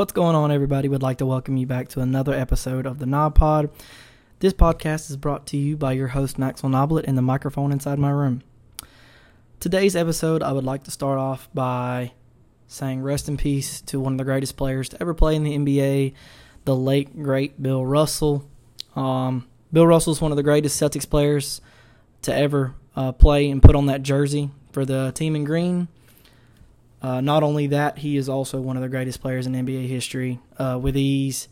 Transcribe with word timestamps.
What's 0.00 0.14
going 0.14 0.34
on, 0.34 0.50
everybody? 0.50 0.88
Would 0.88 1.02
like 1.02 1.18
to 1.18 1.26
welcome 1.26 1.58
you 1.58 1.66
back 1.66 1.88
to 1.88 2.00
another 2.00 2.32
episode 2.32 2.86
of 2.86 3.00
the 3.00 3.04
Knob 3.04 3.34
Pod. 3.34 3.68
This 4.38 4.54
podcast 4.54 5.10
is 5.10 5.18
brought 5.18 5.44
to 5.48 5.58
you 5.58 5.76
by 5.76 5.92
your 5.92 6.08
host 6.08 6.38
Maxwell 6.38 6.72
Noblet 6.72 7.04
and 7.06 7.18
the 7.18 7.22
microphone 7.22 7.70
inside 7.70 7.98
my 7.98 8.08
room. 8.08 8.42
Today's 9.60 9.94
episode, 9.94 10.42
I 10.42 10.52
would 10.52 10.64
like 10.64 10.84
to 10.84 10.90
start 10.90 11.18
off 11.18 11.50
by 11.52 12.12
saying 12.66 13.02
rest 13.02 13.28
in 13.28 13.36
peace 13.36 13.82
to 13.82 14.00
one 14.00 14.14
of 14.14 14.18
the 14.18 14.24
greatest 14.24 14.56
players 14.56 14.88
to 14.88 15.02
ever 15.02 15.12
play 15.12 15.36
in 15.36 15.44
the 15.44 15.54
NBA, 15.54 16.14
the 16.64 16.74
late 16.74 17.22
great 17.22 17.62
Bill 17.62 17.84
Russell. 17.84 18.48
Um, 18.96 19.48
Bill 19.70 19.86
Russell 19.86 20.14
is 20.14 20.20
one 20.22 20.32
of 20.32 20.36
the 20.36 20.42
greatest 20.42 20.80
Celtics 20.80 21.06
players 21.06 21.60
to 22.22 22.34
ever 22.34 22.74
uh, 22.96 23.12
play 23.12 23.50
and 23.50 23.62
put 23.62 23.76
on 23.76 23.84
that 23.84 24.02
jersey 24.02 24.48
for 24.72 24.86
the 24.86 25.12
team 25.14 25.36
in 25.36 25.44
green. 25.44 25.88
Uh, 27.02 27.20
not 27.20 27.42
only 27.42 27.66
that, 27.68 27.98
he 27.98 28.16
is 28.16 28.28
also 28.28 28.60
one 28.60 28.76
of 28.76 28.82
the 28.82 28.88
greatest 28.88 29.20
players 29.20 29.46
in 29.46 29.54
NBA 29.54 29.88
history. 29.88 30.38
Uh, 30.58 30.78
with 30.80 30.96
ease, 30.96 31.48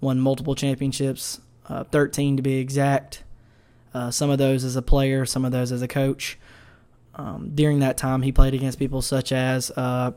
won 0.00 0.20
multiple 0.20 0.54
championships, 0.54 1.40
uh, 1.68 1.84
13 1.84 2.36
to 2.36 2.42
be 2.42 2.54
exact. 2.54 3.24
Uh, 3.92 4.10
some 4.10 4.30
of 4.30 4.38
those 4.38 4.64
as 4.64 4.76
a 4.76 4.82
player, 4.82 5.26
some 5.26 5.44
of 5.44 5.52
those 5.52 5.72
as 5.72 5.82
a 5.82 5.88
coach. 5.88 6.38
Um, 7.14 7.50
during 7.54 7.80
that 7.80 7.96
time, 7.96 8.22
he 8.22 8.32
played 8.32 8.54
against 8.54 8.78
people 8.78 9.02
such 9.02 9.32
as 9.32 9.70
uh, 9.72 10.12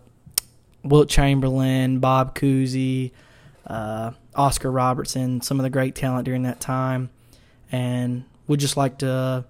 Wilt 0.83 1.09
Chamberlain, 1.09 1.99
Bob 1.99 2.35
Cousy, 2.35 3.11
uh, 3.67 4.11
Oscar 4.35 4.71
Robertson, 4.71 5.41
some 5.41 5.59
of 5.59 5.63
the 5.63 5.69
great 5.69 5.95
talent 5.95 6.25
during 6.25 6.43
that 6.43 6.61
time. 6.61 7.09
And 7.71 8.23
would 8.47 8.59
just 8.59 8.77
like 8.77 8.99
to 8.99 9.45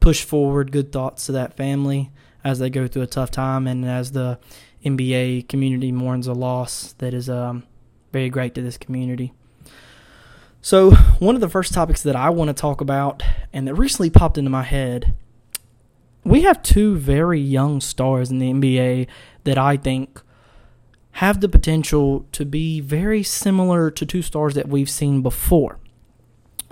push 0.00 0.24
forward 0.24 0.72
good 0.72 0.90
thoughts 0.90 1.26
to 1.26 1.32
that 1.32 1.56
family 1.56 2.10
as 2.48 2.58
they 2.58 2.70
go 2.70 2.88
through 2.88 3.02
a 3.02 3.06
tough 3.06 3.30
time 3.30 3.66
and 3.66 3.84
as 3.84 4.12
the 4.12 4.38
NBA 4.84 5.48
community 5.48 5.92
mourns 5.92 6.26
a 6.26 6.32
loss 6.32 6.94
that 6.98 7.14
is 7.14 7.28
um, 7.28 7.64
very 8.12 8.30
great 8.30 8.54
to 8.54 8.62
this 8.62 8.76
community. 8.76 9.32
So, 10.60 10.90
one 11.20 11.34
of 11.34 11.40
the 11.40 11.48
first 11.48 11.72
topics 11.72 12.02
that 12.02 12.16
I 12.16 12.30
want 12.30 12.48
to 12.48 12.54
talk 12.54 12.80
about 12.80 13.22
and 13.52 13.68
that 13.68 13.74
recently 13.74 14.10
popped 14.10 14.38
into 14.38 14.50
my 14.50 14.64
head 14.64 15.14
we 16.28 16.42
have 16.42 16.62
two 16.62 16.96
very 16.96 17.40
young 17.40 17.80
stars 17.80 18.30
in 18.30 18.38
the 18.38 18.52
NBA 18.52 19.06
that 19.44 19.56
I 19.56 19.78
think 19.78 20.20
have 21.12 21.40
the 21.40 21.48
potential 21.48 22.26
to 22.32 22.44
be 22.44 22.80
very 22.80 23.22
similar 23.22 23.90
to 23.90 24.04
two 24.04 24.20
stars 24.20 24.54
that 24.54 24.68
we've 24.68 24.90
seen 24.90 25.22
before. 25.22 25.78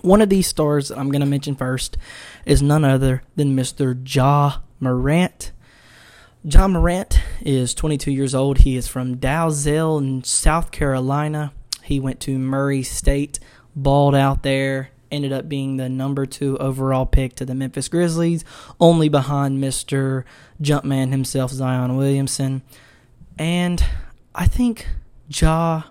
One 0.03 0.21
of 0.21 0.29
these 0.29 0.47
stars 0.47 0.91
I'm 0.91 1.11
going 1.11 1.21
to 1.21 1.27
mention 1.27 1.57
first 1.57 1.97
is 2.45 2.61
none 2.61 2.85
other 2.85 3.23
than 3.35 3.57
Mr. 3.57 3.97
Ja 4.15 4.59
Morant. 4.79 5.53
Ja 6.49 6.69
Morant 6.69 7.21
is 7.41 7.75
22 7.75 8.13
years 8.13 8.33
old. 8.33 8.59
He 8.59 8.77
is 8.77 8.87
from 8.87 9.17
Dalzell 9.17 9.99
in 9.99 10.23
South 10.23 10.71
Carolina. 10.71 11.53
He 11.83 11.99
went 11.99 12.21
to 12.21 12.39
Murray 12.39 12.85
State, 12.85 13.41
balled 13.75 14.15
out 14.15 14.45
there, 14.45 14.91
ended 15.11 15.33
up 15.33 15.49
being 15.49 15.77
the 15.77 15.89
number 15.89 16.25
two 16.25 16.57
overall 16.59 17.05
pick 17.05 17.35
to 17.35 17.45
the 17.45 17.57
Memphis 17.57 17.89
Grizzlies, 17.89 18.45
only 18.79 19.09
behind 19.09 19.61
Mr. 19.61 20.23
Jumpman 20.63 21.11
himself, 21.11 21.51
Zion 21.51 21.97
Williamson. 21.97 22.63
And 23.37 23.85
I 24.33 24.47
think 24.47 24.87
Ja, 25.29 25.83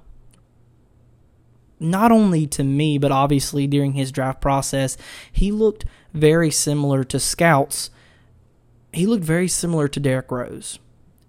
not 1.81 2.13
only 2.13 2.47
to 2.47 2.63
me, 2.63 2.97
but 2.97 3.11
obviously 3.11 3.67
during 3.67 3.91
his 3.91 4.09
draft 4.09 4.39
process, 4.39 4.95
he 5.29 5.51
looked 5.51 5.83
very 6.13 6.49
similar 6.49 7.03
to 7.03 7.19
scouts 7.19 7.89
he 8.95 9.05
looked 9.05 9.23
very 9.23 9.47
similar 9.47 9.87
to 9.89 9.99
Derrick 9.99 10.31
Rose. 10.31 10.79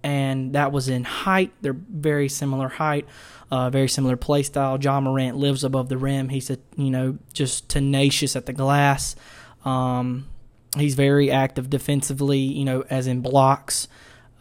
And 0.03 0.53
that 0.53 0.71
was 0.71 0.89
in 0.89 1.03
height. 1.03 1.53
They're 1.63 1.73
very 1.73 2.29
similar 2.29 2.69
height, 2.69 3.07
uh, 3.51 3.71
very 3.71 3.89
similar 3.89 4.17
play 4.17 4.45
style. 4.45 4.79
Ja 4.81 5.01
Morant 5.01 5.37
lives 5.37 5.65
above 5.65 5.89
the 5.89 5.99
rim. 5.99 6.29
He's 6.29 6.49
a 6.49 6.59
you 6.77 6.91
know 6.91 7.19
just 7.33 7.69
tenacious 7.69 8.37
at 8.37 8.47
the 8.47 8.53
glass. 8.53 9.17
Um, 9.65 10.29
he's 10.77 10.95
very 10.95 11.33
active 11.33 11.69
defensively. 11.69 12.39
You 12.39 12.65
know, 12.65 12.85
as 12.89 13.09
in 13.09 13.21
blocks. 13.21 13.89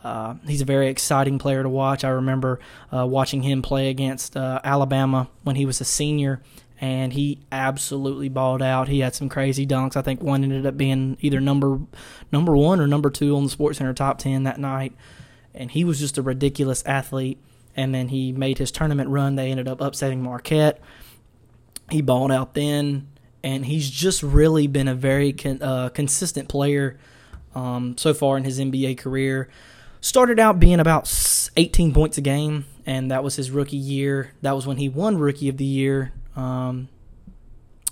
Uh, 0.04 0.36
he's 0.46 0.62
a 0.62 0.66
very 0.66 0.88
exciting 0.88 1.40
player 1.40 1.64
to 1.64 1.70
watch. 1.70 2.04
I 2.04 2.10
remember 2.10 2.60
uh, 2.94 3.08
watching 3.08 3.42
him 3.42 3.64
play 3.64 3.90
against 3.90 4.38
uh, 4.38 4.60
Alabama 4.64 5.30
when 5.42 5.56
he 5.56 5.66
was 5.66 5.82
a 5.82 5.86
senior, 5.86 6.44
and 6.82 7.14
he 7.14 7.40
absolutely 7.52 8.30
balled 8.30 8.62
out. 8.62 8.88
He 8.88 9.00
had 9.00 9.16
some 9.16 9.30
crazy 9.30 9.66
dunks. 9.66 9.96
I 9.96 10.02
think 10.02 10.22
one 10.22 10.44
ended 10.44 10.66
up 10.66 10.76
being 10.76 11.18
either 11.22 11.40
number 11.40 11.80
number 12.32 12.56
one 12.56 12.80
or 12.80 12.88
number 12.88 13.10
two 13.10 13.36
on 13.36 13.44
the 13.46 13.50
Sports 13.50 13.78
Center 13.78 13.94
top 13.94 14.18
ten 14.18 14.44
that 14.44 14.60
night, 14.60 14.94
and 15.54 15.72
he 15.72 15.84
was 15.84 16.00
just 16.00 16.18
a 16.18 16.22
ridiculous 16.22 16.84
athlete. 16.86 17.40
And 17.78 17.94
then 17.94 18.08
he 18.08 18.32
made 18.32 18.58
his 18.58 18.72
tournament 18.72 19.10
run. 19.10 19.36
They 19.36 19.52
ended 19.52 19.68
up 19.68 19.82
upsetting 19.82 20.24
Marquette. 20.24 20.80
He 21.92 22.02
balled 22.02 22.32
out 22.32 22.54
then, 22.54 23.10
and 23.44 23.66
he's 23.66 23.90
just 23.90 24.24
really 24.24 24.66
been 24.68 24.88
a 24.88 24.96
very 24.96 25.34
con- 25.34 25.62
uh, 25.62 25.90
consistent 25.90 26.48
player 26.48 26.98
um, 27.54 27.98
so 27.98 28.14
far 28.14 28.38
in 28.38 28.46
his 28.46 28.60
NBA 28.60 28.98
career. 28.98 29.50
Started 30.00 30.40
out 30.40 30.60
being 30.60 30.80
about 30.80 31.12
18 31.58 31.94
points 31.94 32.18
a 32.18 32.22
game, 32.22 32.66
and 32.86 33.12
that 33.12 33.24
was 33.24 33.36
his 33.36 33.52
rookie 33.52 33.76
year. 33.76 34.32
That 34.42 34.56
was 34.56 34.66
when 34.66 34.78
he 34.78 34.88
won 34.88 35.18
Rookie 35.18 35.50
of 35.50 35.58
the 35.58 35.66
Year 35.66 36.14
um, 36.36 36.90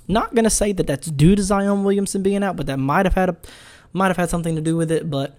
not 0.07 0.35
gonna 0.35 0.49
say 0.49 0.71
that 0.73 0.87
that's 0.87 1.07
due 1.07 1.35
to 1.35 1.43
Zion 1.43 1.83
Williamson 1.83 2.23
being 2.23 2.43
out, 2.43 2.55
but 2.55 2.65
that 2.67 2.77
might 2.77 3.05
have 3.05 3.15
had 3.15 3.29
a 3.29 3.37
might 3.93 4.07
have 4.07 4.17
had 4.17 4.29
something 4.29 4.55
to 4.55 4.61
do 4.61 4.75
with 4.75 4.91
it. 4.91 5.09
But 5.09 5.37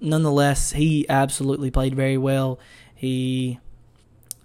nonetheless, 0.00 0.72
he 0.72 1.06
absolutely 1.08 1.70
played 1.70 1.94
very 1.94 2.16
well. 2.16 2.58
He 2.94 3.58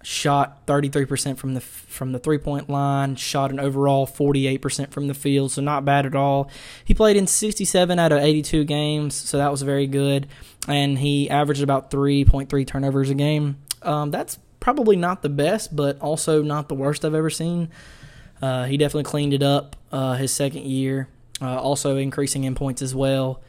shot 0.02 0.66
33% 0.66 1.38
from 1.38 1.54
the 1.54 1.60
from 1.60 2.12
the 2.12 2.18
three 2.18 2.38
point 2.38 2.68
line, 2.68 3.16
shot 3.16 3.50
an 3.50 3.60
overall 3.60 4.06
48% 4.06 4.90
from 4.90 5.06
the 5.06 5.14
field, 5.14 5.52
so 5.52 5.62
not 5.62 5.84
bad 5.84 6.06
at 6.06 6.14
all. 6.14 6.50
He 6.84 6.94
played 6.94 7.16
in 7.16 7.26
67 7.26 7.98
out 7.98 8.12
of 8.12 8.18
82 8.18 8.64
games, 8.64 9.14
so 9.14 9.38
that 9.38 9.50
was 9.50 9.62
very 9.62 9.86
good, 9.86 10.26
and 10.68 10.98
he 10.98 11.30
averaged 11.30 11.62
about 11.62 11.90
3.3 11.90 12.66
turnovers 12.66 13.10
a 13.10 13.14
game. 13.14 13.58
Um, 13.82 14.10
that's 14.10 14.38
probably 14.62 14.94
not 14.94 15.22
the 15.22 15.28
best, 15.28 15.74
but 15.74 16.00
also 16.00 16.40
not 16.40 16.68
the 16.68 16.74
worst 16.74 17.04
I've 17.04 17.14
ever 17.14 17.30
seen. 17.30 17.68
Uh, 18.40 18.64
he 18.64 18.76
definitely 18.76 19.02
cleaned 19.02 19.34
it 19.34 19.42
up 19.42 19.74
uh, 19.90 20.14
his 20.14 20.32
second 20.32 20.64
year, 20.64 21.08
uh, 21.40 21.60
also 21.60 21.96
increasing 21.96 22.44
in 22.44 22.54
points 22.54 22.80
as 22.80 22.94
well. 22.94 23.42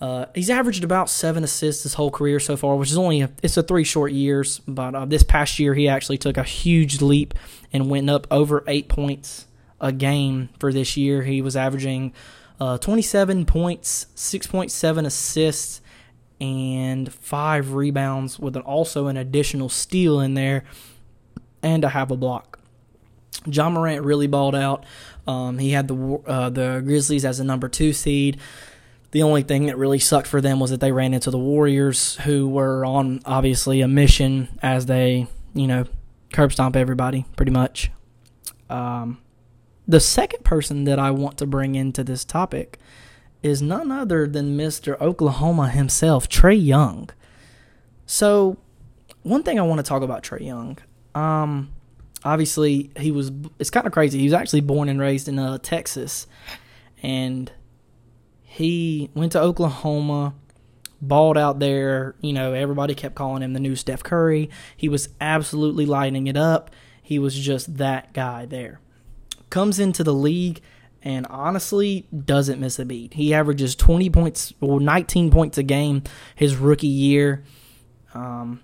Uh, 0.00 0.26
he's 0.34 0.50
averaged 0.50 0.82
about 0.82 1.08
seven 1.08 1.44
assists 1.44 1.84
his 1.84 1.94
whole 1.94 2.10
career 2.10 2.40
so 2.40 2.56
far, 2.56 2.74
which 2.74 2.90
is 2.90 2.98
only 2.98 3.20
a, 3.20 3.30
it's 3.40 3.56
a 3.56 3.62
three 3.62 3.84
short 3.84 4.10
years. 4.10 4.60
But 4.66 4.94
uh, 4.96 5.04
this 5.04 5.22
past 5.22 5.60
year, 5.60 5.74
he 5.74 5.88
actually 5.88 6.18
took 6.18 6.36
a 6.36 6.42
huge 6.42 7.00
leap 7.00 7.34
and 7.72 7.88
went 7.88 8.10
up 8.10 8.26
over 8.30 8.64
eight 8.66 8.88
points 8.88 9.46
a 9.80 9.92
game 9.92 10.48
for 10.58 10.72
this 10.72 10.96
year. 10.96 11.22
He 11.22 11.40
was 11.40 11.56
averaging 11.56 12.12
uh, 12.60 12.78
27 12.78 13.46
points, 13.46 14.06
6.7 14.16 15.06
assists, 15.06 15.80
and 16.40 17.12
five 17.12 17.72
rebounds 17.72 18.38
with 18.38 18.56
an, 18.56 18.62
also 18.62 19.06
an 19.06 19.16
additional 19.16 19.68
steal 19.68 20.20
in 20.20 20.34
there 20.34 20.64
and 21.62 21.84
a 21.84 21.88
half 21.88 22.10
a 22.10 22.16
block. 22.16 22.58
Ja 23.46 23.68
Morant 23.68 24.04
really 24.04 24.26
balled 24.26 24.54
out. 24.54 24.84
Um, 25.26 25.58
he 25.58 25.70
had 25.70 25.88
the 25.88 26.22
uh, 26.26 26.50
the 26.50 26.82
Grizzlies 26.84 27.24
as 27.24 27.40
a 27.40 27.44
number 27.44 27.68
two 27.68 27.92
seed. 27.92 28.38
The 29.10 29.22
only 29.22 29.42
thing 29.42 29.66
that 29.66 29.78
really 29.78 29.98
sucked 29.98 30.26
for 30.26 30.40
them 30.40 30.60
was 30.60 30.70
that 30.70 30.80
they 30.80 30.92
ran 30.92 31.14
into 31.14 31.30
the 31.30 31.38
Warriors, 31.38 32.16
who 32.16 32.48
were 32.48 32.84
on 32.84 33.20
obviously 33.24 33.80
a 33.80 33.88
mission 33.88 34.48
as 34.62 34.86
they, 34.86 35.26
you 35.54 35.66
know, 35.66 35.86
curb 36.32 36.52
stomp 36.52 36.76
everybody 36.76 37.24
pretty 37.36 37.52
much. 37.52 37.90
Um, 38.68 39.18
the 39.86 40.00
second 40.00 40.44
person 40.44 40.84
that 40.84 40.98
I 40.98 41.10
want 41.10 41.38
to 41.38 41.46
bring 41.46 41.74
into 41.74 42.04
this 42.04 42.24
topic 42.24 42.78
is 43.42 43.62
none 43.62 43.90
other 43.90 44.26
than 44.26 44.56
Mr. 44.56 45.00
Oklahoma 45.00 45.68
himself, 45.68 46.28
Trae 46.28 46.62
Young. 46.62 47.10
So, 48.06 48.56
one 49.22 49.42
thing 49.42 49.58
I 49.58 49.62
want 49.62 49.78
to 49.78 49.82
talk 49.82 50.02
about 50.02 50.22
Trae 50.22 50.44
Young. 50.44 50.78
Um, 51.14 51.70
obviously, 52.24 52.90
he 52.98 53.10
was. 53.10 53.30
It's 53.58 53.70
kind 53.70 53.86
of 53.86 53.92
crazy. 53.92 54.18
He 54.18 54.24
was 54.24 54.32
actually 54.32 54.62
born 54.62 54.88
and 54.88 55.00
raised 55.00 55.28
in 55.28 55.38
uh, 55.38 55.58
Texas, 55.58 56.26
and 57.02 57.52
he 58.42 59.10
went 59.14 59.32
to 59.32 59.40
Oklahoma, 59.40 60.34
balled 61.00 61.38
out 61.38 61.58
there. 61.58 62.16
You 62.20 62.32
know, 62.32 62.54
everybody 62.54 62.94
kept 62.94 63.14
calling 63.14 63.42
him 63.42 63.52
the 63.52 63.60
new 63.60 63.76
Steph 63.76 64.02
Curry. 64.02 64.50
He 64.76 64.88
was 64.88 65.10
absolutely 65.20 65.86
lighting 65.86 66.26
it 66.26 66.36
up. 66.36 66.70
He 67.02 67.18
was 67.18 67.38
just 67.38 67.76
that 67.76 68.12
guy 68.12 68.46
there. 68.46 68.80
Comes 69.50 69.78
into 69.78 70.04
the 70.04 70.12
league 70.12 70.60
and 71.02 71.26
honestly 71.30 72.06
doesn't 72.24 72.60
miss 72.60 72.78
a 72.78 72.84
beat. 72.84 73.14
He 73.14 73.32
averages 73.32 73.74
20 73.74 74.10
points 74.10 74.52
or 74.60 74.80
19 74.80 75.30
points 75.30 75.58
a 75.58 75.62
game 75.62 76.02
his 76.34 76.56
rookie 76.56 76.86
year. 76.86 77.44
Um, 78.14 78.62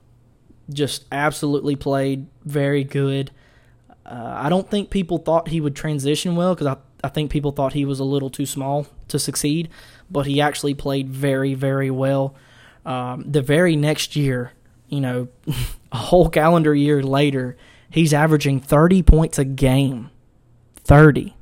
just 0.71 1.05
absolutely 1.13 1.77
played 1.77 2.27
very 2.45 2.85
good. 2.85 3.31
Uh, 4.05 4.35
I 4.37 4.49
don't 4.49 4.69
think 4.69 4.91
people 4.91 5.19
thought 5.19 5.49
he 5.49 5.61
would 5.61 5.77
transition 5.77 6.37
well 6.37 6.55
because 6.55 6.67
I, 6.67 6.77
I 7.03 7.09
think 7.09 7.31
people 7.31 7.53
thought 7.53 7.73
he 7.73 7.85
was 7.85 8.01
a 8.01 8.05
little 8.05 8.31
too 8.31 8.47
small 8.47 8.87
to 9.09 9.19
succeed, 9.19 9.69
but 10.11 10.27
he 10.27 10.41
actually 10.41 10.75
played 10.75 11.09
very, 11.09 11.55
very 11.55 11.91
well. 11.91 12.35
Um, 12.85 13.25
the 13.31 13.43
very 13.43 13.77
next 13.77 14.17
year, 14.17 14.53
you 14.89 15.01
know, 15.01 15.29
a 15.93 15.97
whole 15.97 16.29
calendar 16.29 16.75
year 16.75 17.03
later, 17.03 17.57
he's 17.91 18.13
averaging 18.13 18.61
30 18.61 19.03
points 19.03 19.39
a 19.39 19.45
game. 19.45 20.11
30. 20.85 21.35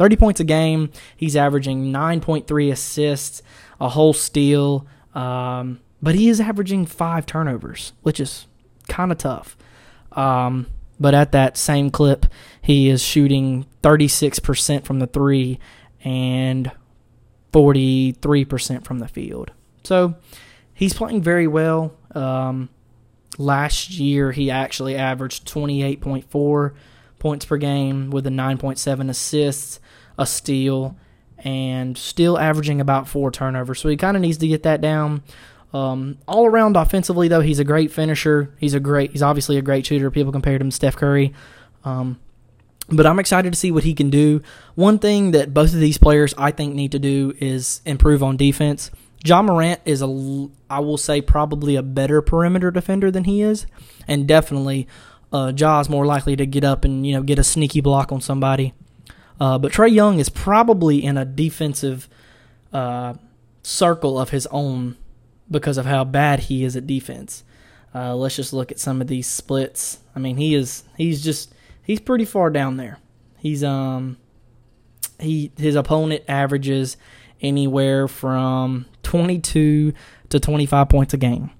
30 0.00 0.16
points 0.16 0.40
a 0.40 0.44
game. 0.44 0.90
He's 1.14 1.36
averaging 1.36 1.92
9.3 1.92 2.72
assists, 2.72 3.42
a 3.78 3.90
whole 3.90 4.14
steal. 4.14 4.86
Um, 5.14 5.80
but 6.00 6.14
he 6.14 6.30
is 6.30 6.40
averaging 6.40 6.86
five 6.86 7.26
turnovers, 7.26 7.92
which 8.00 8.18
is 8.18 8.46
kind 8.88 9.12
of 9.12 9.18
tough. 9.18 9.58
Um, 10.12 10.68
but 10.98 11.12
at 11.12 11.32
that 11.32 11.58
same 11.58 11.90
clip, 11.90 12.24
he 12.62 12.88
is 12.88 13.02
shooting 13.02 13.66
36% 13.82 14.84
from 14.84 15.00
the 15.00 15.06
three 15.06 15.58
and 16.02 16.72
43% 17.52 18.84
from 18.84 19.00
the 19.00 19.08
field. 19.08 19.50
So 19.84 20.14
he's 20.72 20.94
playing 20.94 21.20
very 21.20 21.46
well. 21.46 21.92
Um, 22.14 22.70
last 23.36 23.90
year, 23.90 24.32
he 24.32 24.50
actually 24.50 24.96
averaged 24.96 25.46
28.4 25.46 26.72
points 27.20 27.44
per 27.44 27.58
game 27.58 28.10
with 28.10 28.26
a 28.26 28.30
9.7 28.30 29.08
assists, 29.08 29.78
a 30.20 30.26
steal, 30.26 30.96
and 31.38 31.98
still 31.98 32.38
averaging 32.38 32.80
about 32.80 33.08
four 33.08 33.32
turnovers. 33.32 33.80
So 33.80 33.88
he 33.88 33.96
kind 33.96 34.16
of 34.16 34.20
needs 34.20 34.38
to 34.38 34.46
get 34.46 34.62
that 34.62 34.80
down. 34.80 35.22
Um, 35.72 36.18
all 36.28 36.46
around 36.46 36.76
offensively, 36.76 37.28
though, 37.28 37.40
he's 37.40 37.58
a 37.58 37.64
great 37.64 37.90
finisher. 37.90 38.54
He's 38.58 38.74
a 38.74 38.80
great. 38.80 39.12
He's 39.12 39.22
obviously 39.22 39.56
a 39.56 39.62
great 39.62 39.86
shooter. 39.86 40.10
People 40.10 40.32
compared 40.32 40.60
him 40.60 40.70
to 40.70 40.76
Steph 40.76 40.96
Curry. 40.96 41.32
Um, 41.84 42.20
but 42.88 43.06
I'm 43.06 43.18
excited 43.18 43.52
to 43.52 43.58
see 43.58 43.70
what 43.70 43.84
he 43.84 43.94
can 43.94 44.10
do. 44.10 44.42
One 44.74 44.98
thing 44.98 45.30
that 45.30 45.54
both 45.54 45.72
of 45.72 45.80
these 45.80 45.98
players 45.98 46.34
I 46.36 46.50
think 46.50 46.74
need 46.74 46.92
to 46.92 46.98
do 46.98 47.34
is 47.38 47.80
improve 47.86 48.22
on 48.22 48.36
defense. 48.36 48.90
Ja 49.24 49.42
Morant 49.42 49.80
is 49.84 50.02
a, 50.02 50.48
I 50.68 50.80
will 50.80 50.96
say, 50.96 51.20
probably 51.20 51.76
a 51.76 51.82
better 51.82 52.22
perimeter 52.22 52.70
defender 52.70 53.10
than 53.10 53.24
he 53.24 53.42
is, 53.42 53.66
and 54.08 54.26
definitely, 54.26 54.88
uh, 55.32 55.52
Ja 55.54 55.78
is 55.80 55.88
more 55.88 56.06
likely 56.06 56.36
to 56.36 56.46
get 56.46 56.64
up 56.64 56.84
and 56.84 57.06
you 57.06 57.14
know 57.14 57.22
get 57.22 57.38
a 57.38 57.44
sneaky 57.44 57.80
block 57.80 58.12
on 58.12 58.20
somebody. 58.20 58.72
Uh, 59.40 59.58
but 59.58 59.72
Trae 59.72 59.90
Young 59.90 60.20
is 60.20 60.28
probably 60.28 61.02
in 61.02 61.16
a 61.16 61.24
defensive 61.24 62.08
uh, 62.72 63.14
circle 63.62 64.18
of 64.18 64.30
his 64.30 64.46
own 64.48 64.96
because 65.50 65.78
of 65.78 65.86
how 65.86 66.04
bad 66.04 66.40
he 66.40 66.62
is 66.62 66.76
at 66.76 66.86
defense. 66.86 67.42
Uh, 67.94 68.14
let's 68.14 68.36
just 68.36 68.52
look 68.52 68.70
at 68.70 68.78
some 68.78 69.00
of 69.00 69.08
these 69.08 69.26
splits. 69.26 69.98
I 70.14 70.18
mean, 70.18 70.36
he 70.36 70.54
is 70.54 70.84
he's 70.96 71.24
just 71.24 71.52
he's 71.82 72.00
pretty 72.00 72.24
far 72.24 72.50
down 72.50 72.76
there. 72.76 72.98
He's 73.38 73.64
um 73.64 74.18
he 75.18 75.50
his 75.56 75.74
opponent 75.74 76.22
averages 76.28 76.96
anywhere 77.40 78.06
from 78.06 78.86
22 79.02 79.92
to 80.28 80.40
25 80.40 80.88
points 80.88 81.14
a 81.14 81.16
game. 81.16 81.50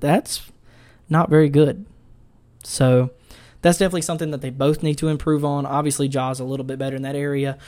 That's 0.00 0.50
not 1.08 1.28
very 1.28 1.48
good. 1.48 1.84
So 2.62 3.10
that's 3.60 3.78
definitely 3.78 4.02
something 4.02 4.30
that 4.30 4.40
they 4.40 4.50
both 4.50 4.82
need 4.82 4.98
to 4.98 5.08
improve 5.08 5.44
on. 5.44 5.66
Obviously, 5.66 6.08
Ja's 6.08 6.40
a 6.40 6.44
little 6.44 6.64
bit 6.64 6.78
better 6.78 6.96
in 6.96 7.02
that 7.02 7.16
area, 7.16 7.58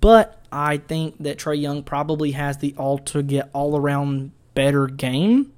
but 0.00 0.44
I 0.52 0.76
think 0.76 1.18
that 1.18 1.38
Trae 1.38 1.60
Young 1.60 1.82
probably 1.82 2.32
has 2.32 2.58
the 2.58 2.74
all 2.76 2.98
to 2.98 3.22
get 3.22 3.50
all 3.52 3.76
around 3.76 4.32
better 4.54 4.86
game. 4.86 5.52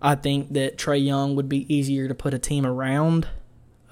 I 0.00 0.14
think 0.14 0.52
that 0.52 0.78
Trae 0.78 1.04
Young 1.04 1.36
would 1.36 1.48
be 1.48 1.72
easier 1.74 2.08
to 2.08 2.14
put 2.14 2.34
a 2.34 2.38
team 2.38 2.66
around. 2.66 3.26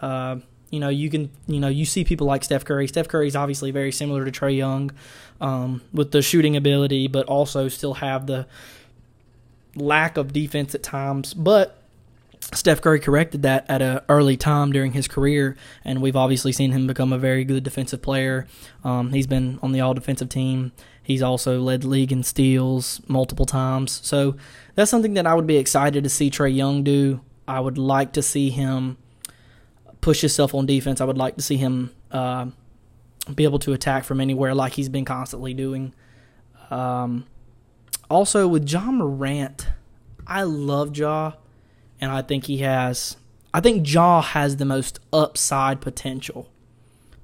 Uh, 0.00 0.36
you 0.70 0.80
know, 0.80 0.88
you 0.88 1.10
can, 1.10 1.30
you 1.46 1.60
know, 1.60 1.68
you 1.68 1.84
see 1.84 2.04
people 2.04 2.26
like 2.26 2.44
Steph 2.44 2.64
Curry. 2.64 2.88
Steph 2.88 3.08
Curry 3.08 3.28
is 3.28 3.36
obviously 3.36 3.70
very 3.70 3.92
similar 3.92 4.24
to 4.24 4.30
Trae 4.30 4.56
Young 4.56 4.90
um, 5.40 5.82
with 5.92 6.12
the 6.12 6.22
shooting 6.22 6.56
ability, 6.56 7.08
but 7.08 7.26
also 7.26 7.68
still 7.68 7.94
have 7.94 8.26
the 8.26 8.46
lack 9.74 10.16
of 10.16 10.32
defense 10.32 10.74
at 10.74 10.82
times. 10.82 11.34
But 11.34 11.81
Steph 12.52 12.82
Curry 12.82 13.00
corrected 13.00 13.42
that 13.42 13.64
at 13.68 13.80
an 13.80 14.00
early 14.08 14.36
time 14.36 14.72
during 14.72 14.92
his 14.92 15.08
career, 15.08 15.56
and 15.84 16.02
we've 16.02 16.16
obviously 16.16 16.52
seen 16.52 16.72
him 16.72 16.86
become 16.86 17.12
a 17.12 17.18
very 17.18 17.44
good 17.44 17.62
defensive 17.62 18.02
player. 18.02 18.46
Um, 18.84 19.12
he's 19.12 19.26
been 19.26 19.58
on 19.62 19.72
the 19.72 19.80
all 19.80 19.94
defensive 19.94 20.28
team. 20.28 20.72
He's 21.02 21.22
also 21.22 21.60
led 21.60 21.84
league 21.84 22.12
in 22.12 22.22
steals 22.22 23.00
multiple 23.08 23.46
times. 23.46 24.00
So 24.04 24.36
that's 24.74 24.90
something 24.90 25.14
that 25.14 25.26
I 25.26 25.34
would 25.34 25.46
be 25.46 25.56
excited 25.56 26.04
to 26.04 26.10
see 26.10 26.30
Trae 26.30 26.54
Young 26.54 26.82
do. 26.84 27.20
I 27.48 27.58
would 27.60 27.78
like 27.78 28.12
to 28.12 28.22
see 28.22 28.50
him 28.50 28.98
push 30.00 30.20
himself 30.20 30.54
on 30.54 30.66
defense. 30.66 31.00
I 31.00 31.04
would 31.04 31.18
like 31.18 31.36
to 31.36 31.42
see 31.42 31.56
him 31.56 31.90
uh, 32.10 32.46
be 33.34 33.44
able 33.44 33.58
to 33.60 33.72
attack 33.72 34.04
from 34.04 34.20
anywhere 34.20 34.54
like 34.54 34.74
he's 34.74 34.88
been 34.88 35.04
constantly 35.04 35.54
doing. 35.54 35.94
Um, 36.70 37.26
also, 38.10 38.46
with 38.46 38.68
Ja 38.68 38.90
Morant, 38.90 39.68
I 40.26 40.42
love 40.42 40.96
Ja 40.96 41.32
and 42.02 42.10
I 42.10 42.20
think 42.20 42.44
he 42.44 42.58
has. 42.58 43.16
I 43.54 43.60
think 43.60 43.90
Ja 43.90 44.20
has 44.20 44.56
the 44.56 44.64
most 44.64 44.98
upside 45.12 45.80
potential 45.80 46.50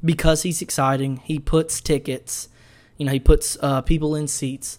because 0.02 0.44
he's 0.44 0.62
exciting. 0.62 1.16
He 1.24 1.38
puts 1.38 1.80
tickets, 1.80 2.48
you 2.96 3.04
know, 3.04 3.12
he 3.12 3.18
puts 3.18 3.58
uh, 3.60 3.82
people 3.82 4.14
in 4.14 4.28
seats. 4.28 4.78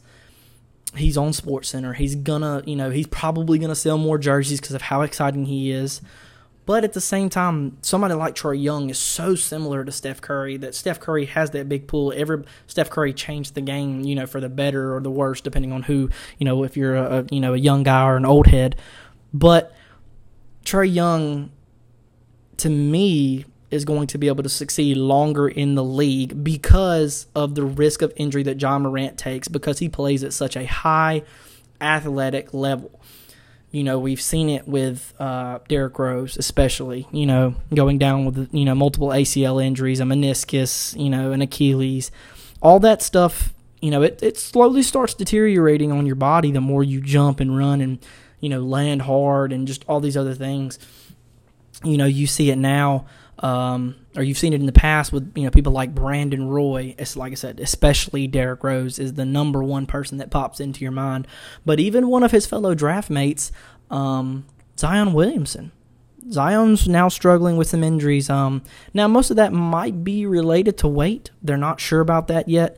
He's 0.96 1.18
on 1.18 1.34
Sports 1.34 1.69
Center. 1.69 1.94
He's 1.94 2.16
gonna, 2.16 2.63
you 2.66 2.75
know, 2.75 2.90
he's 2.90 3.07
probably 3.07 3.60
gonna 3.60 3.75
sell 3.75 3.98
more 3.98 4.18
jerseys 4.18 4.62
because 4.62 4.74
of 4.74 4.84
how 4.84 5.01
exciting 5.01 5.46
he 5.46 5.69
is. 5.69 6.02
But 6.66 6.84
at 6.84 6.94
the 6.94 7.02
same 7.02 7.30
time, 7.30 7.78
somebody 7.81 8.13
like 8.13 8.36
Trae 8.36 8.62
Young 8.62 8.90
is 8.90 9.00
so 9.00 9.36
similar 9.36 9.84
to 9.84 9.92
Steph 9.92 10.22
Curry 10.22 10.56
that 10.57 10.75
Steph 10.75 11.00
Curry 11.00 11.25
has 11.25 11.50
that 11.52 11.68
big 11.68 11.88
pool. 11.88 12.13
Every 12.16 12.44
Steph 12.68 12.90
Curry 12.90 13.12
changed 13.12 13.56
the 13.56 13.62
game, 13.62 14.02
you 14.02 14.16
know, 14.16 14.28
for 14.28 14.40
the 14.40 14.50
better 14.50 14.95
or 14.95 15.02
the 15.02 15.12
worse, 15.12 15.42
depending 15.42 15.72
on 15.72 15.84
who, 15.84 16.10
you 16.38 16.45
know, 16.45 16.63
if 16.63 16.78
you're 16.78 16.95
a, 16.95 17.25
you 17.31 17.40
know 17.40 17.54
a 17.54 17.57
young 17.57 17.84
guy 17.84 18.04
or 18.04 18.18
an 18.18 18.25
old 18.25 18.48
head. 18.48 18.75
But 19.34 19.75
Trae 20.69 20.94
Young, 20.94 21.50
to 22.57 22.69
me, 22.69 23.45
is 23.71 23.86
going 23.86 24.06
to 24.06 24.19
be 24.19 24.27
able 24.27 24.44
to 24.44 24.50
succeed 24.50 24.98
longer 24.98 25.48
in 25.48 25.74
the 25.74 25.83
league 25.83 26.44
because 26.44 27.25
of 27.33 27.56
the 27.56 27.63
risk 27.63 28.04
of 28.04 28.13
injury 28.16 28.44
that 28.44 28.62
Ja 28.62 28.77
Morant 28.77 29.18
takes 29.18 29.48
because 29.48 29.80
he 29.80 29.89
plays 29.89 30.24
at 30.24 30.31
such 30.31 30.56
a 30.56 30.66
high 30.68 31.24
athletic 31.81 32.54
level. 32.54 33.01
You 33.71 33.83
know, 33.83 33.98
we've 33.98 34.21
seen 34.21 34.48
it 34.48 34.68
with 34.68 35.12
uh, 35.19 35.57
Derrick 35.68 35.98
Rose, 35.98 36.38
especially. 36.38 37.07
You 37.12 37.25
know, 37.25 37.56
going 37.74 37.98
down 37.98 38.25
with 38.25 38.54
you 38.54 38.66
know 38.66 38.75
multiple 38.75 39.10
ACL 39.10 39.63
injuries, 39.63 40.00
a 40.00 40.04
meniscus, 40.04 41.00
you 41.00 41.10
know, 41.10 41.31
an 41.31 41.42
Achilles, 41.42 42.12
all 42.62 42.80
that 42.81 43.01
stuff. 43.01 43.54
You 43.81 43.89
know, 43.89 44.04
it 44.04 44.21
it 44.21 44.38
slowly 44.38 44.83
starts 44.83 45.16
deteriorating 45.16 45.92
on 45.92 46.06
your 46.06 46.16
body 46.16 46.51
the 46.51 46.62
more 46.62 46.83
you 46.83 47.01
jump 47.01 47.39
and 47.39 47.57
run 47.57 47.81
and 47.81 48.00
you 48.39 48.50
know, 48.50 48.62
land 48.62 49.03
hard 49.03 49.51
and 49.51 49.68
just 49.68 49.86
all 49.88 50.00
these 50.00 50.18
other 50.18 50.33
things. 50.33 50.80
You 51.83 51.97
know, 51.97 52.06
you 52.06 52.27
see 52.27 52.51
it 52.51 52.57
now, 52.57 53.06
um, 53.39 53.95
or 54.15 54.23
you've 54.23 54.37
seen 54.37 54.54
it 54.54 54.59
in 54.59 54.66
the 54.66 54.71
past 54.71 55.14
with 55.14 55.31
you 55.35 55.44
know 55.44 55.49
people 55.49 55.71
like 55.71 55.95
Brandon 55.95 56.47
Roy. 56.47 56.95
It's 56.97 57.16
like 57.16 57.31
I 57.31 57.35
said, 57.35 57.59
especially 57.59 58.28
Derrick 58.28 58.64
Rose 58.64 58.99
is 58.99 59.14
the 59.14 59.25
number 59.25 59.64
one 59.64 59.85
person 59.85 60.18
that 60.18 60.30
pops 60.30 60.59
into 60.59 60.81
your 60.81 60.92
mind. 60.92 61.28
But 61.66 61.80
even 61.80 62.09
one 62.09 62.23
of 62.23 62.31
his 62.31 62.45
fellow 62.45 62.75
draft 62.75 63.09
mates, 63.09 63.52
um, 63.90 64.45
Zion 64.78 65.14
Williamson. 65.14 65.71
Zion's 66.31 66.87
now 66.87 67.07
struggling 67.07 67.57
with 67.57 67.68
some 67.68 67.83
injuries. 67.83 68.30
Um, 68.30 68.61
now 68.94 69.07
most 69.07 69.31
of 69.31 69.37
that 69.37 69.54
might 69.54 70.04
be 70.04 70.25
related 70.25 70.78
to 70.80 70.87
weight. 70.87 71.31
They're 71.42 71.57
not 71.57 71.80
sure 71.80 72.02
about 72.02 72.28
that 72.28 72.49
yet. 72.49 72.78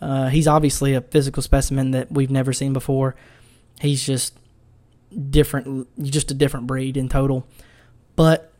Uh, 0.00 0.28
he's 0.28 0.46
obviously 0.46 0.94
a 0.94 1.00
physical 1.00 1.42
specimen 1.42 1.92
that 1.92 2.12
we've 2.12 2.30
never 2.30 2.52
seen 2.52 2.72
before. 2.72 3.14
He's 3.80 4.04
just 4.04 4.36
different, 5.30 5.88
just 6.02 6.30
a 6.30 6.34
different 6.34 6.66
breed 6.66 6.96
in 6.96 7.08
total. 7.08 7.46
But 8.16 8.52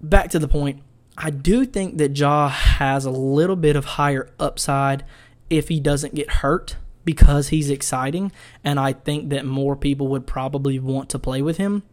back 0.00 0.30
to 0.30 0.38
the 0.38 0.48
point, 0.48 0.82
I 1.18 1.30
do 1.30 1.64
think 1.64 1.98
that 1.98 2.16
Ja 2.16 2.48
has 2.48 3.04
a 3.04 3.10
little 3.10 3.56
bit 3.56 3.76
of 3.76 3.84
higher 3.84 4.30
upside 4.38 5.04
if 5.48 5.68
he 5.68 5.80
doesn't 5.80 6.14
get 6.14 6.30
hurt 6.30 6.76
because 7.04 7.48
he's 7.48 7.70
exciting, 7.70 8.32
and 8.64 8.80
I 8.80 8.92
think 8.92 9.30
that 9.30 9.46
more 9.46 9.76
people 9.76 10.08
would 10.08 10.26
probably 10.26 10.78
want 10.78 11.08
to 11.10 11.18
play 11.18 11.40
with 11.40 11.56
him. 11.56 11.84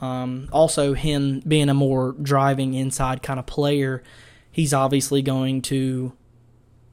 Um, 0.00 0.48
also, 0.52 0.94
him 0.94 1.42
being 1.46 1.68
a 1.68 1.74
more 1.74 2.12
driving 2.22 2.74
inside 2.74 3.22
kind 3.22 3.38
of 3.38 3.46
player, 3.46 4.02
he's 4.50 4.72
obviously 4.72 5.20
going 5.20 5.62
to 5.62 6.12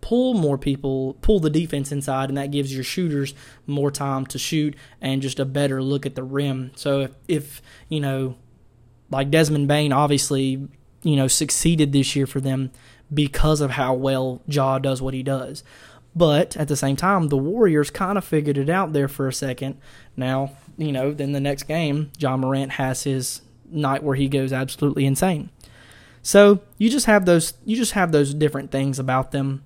pull 0.08 0.34
more 0.34 0.58
people, 0.58 1.18
pull 1.22 1.42
the 1.42 1.50
defense 1.50 1.92
inside, 1.92 2.30
and 2.30 2.38
that 2.38 2.50
gives 2.50 2.74
your 2.74 2.84
shooters 2.84 3.34
more 3.66 3.92
time 3.92 4.26
to 4.26 4.40
shoot 4.40 4.74
and 5.02 5.22
just 5.22 5.38
a 5.38 5.44
better 5.44 5.84
look 5.84 6.06
at 6.06 6.16
the 6.16 6.24
rim. 6.24 6.72
So 6.76 7.02
if, 7.02 7.12
if 7.28 7.62
you 7.90 8.00
know, 8.00 8.38
like 9.12 9.30
Desmond 9.30 9.68
Bane 9.68 9.92
obviously, 9.92 10.66
you 11.04 11.16
know, 11.18 11.28
succeeded 11.28 11.92
this 11.92 12.16
year 12.16 12.26
for 12.26 12.40
them 12.40 12.72
because 13.14 13.60
of 13.60 13.72
how 13.72 13.96
well 13.96 14.42
Ja 14.48 14.80
does 14.80 15.02
what 15.02 15.14
he 15.14 15.24
does. 15.24 15.62
But 16.16 16.56
at 16.56 16.70
the 16.70 16.78
same 16.78 16.96
time, 16.96 17.28
the 17.28 17.36
Warriors 17.36 17.90
kind 17.90 18.18
of 18.18 18.24
figured 18.24 18.58
it 18.58 18.70
out 18.70 18.94
there 18.94 19.10
for 19.10 19.28
a 19.28 19.34
second. 19.34 19.78
Now, 20.16 20.54
you 20.78 20.94
know, 20.94 21.12
then 21.12 21.34
the 21.34 21.42
next 21.42 21.64
game, 21.64 22.12
Ja 22.18 22.38
Morant 22.38 22.72
has 22.72 23.04
his 23.04 23.42
night 23.70 24.04
where 24.04 24.16
he 24.16 24.30
goes 24.30 24.54
absolutely 24.54 25.06
insane. 25.06 25.50
So 26.22 26.62
you 26.78 26.90
just 26.90 27.08
have 27.08 27.26
those 27.26 27.56
you 27.66 27.76
just 27.76 27.92
have 27.92 28.14
those 28.14 28.34
different 28.34 28.72
things 28.72 29.00
about 29.00 29.32
them 29.32 29.64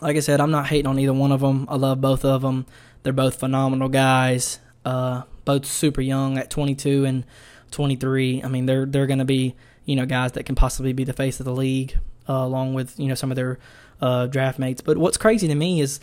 like 0.00 0.16
I 0.16 0.20
said, 0.20 0.40
I'm 0.40 0.50
not 0.50 0.66
hating 0.66 0.86
on 0.86 0.98
either 0.98 1.12
one 1.12 1.32
of 1.32 1.40
them. 1.40 1.66
I 1.68 1.76
love 1.76 2.00
both 2.00 2.24
of 2.24 2.42
them. 2.42 2.66
They're 3.02 3.12
both 3.12 3.40
phenomenal 3.40 3.88
guys. 3.88 4.58
Uh, 4.84 5.22
both 5.44 5.66
super 5.66 6.00
young 6.00 6.38
at 6.38 6.50
22 6.50 7.04
and 7.04 7.24
23. 7.70 8.42
I 8.42 8.48
mean, 8.48 8.66
they're 8.66 8.86
they're 8.86 9.06
going 9.06 9.18
to 9.18 9.24
be 9.24 9.54
you 9.84 9.96
know 9.96 10.06
guys 10.06 10.32
that 10.32 10.44
can 10.44 10.54
possibly 10.54 10.92
be 10.92 11.04
the 11.04 11.12
face 11.12 11.40
of 11.40 11.46
the 11.46 11.54
league 11.54 11.98
uh, 12.28 12.34
along 12.34 12.74
with 12.74 12.98
you 12.98 13.06
know 13.06 13.14
some 13.14 13.30
of 13.30 13.36
their 13.36 13.58
uh, 14.00 14.26
draft 14.26 14.58
mates. 14.58 14.80
But 14.80 14.98
what's 14.98 15.16
crazy 15.16 15.48
to 15.48 15.54
me 15.54 15.80
is 15.80 16.00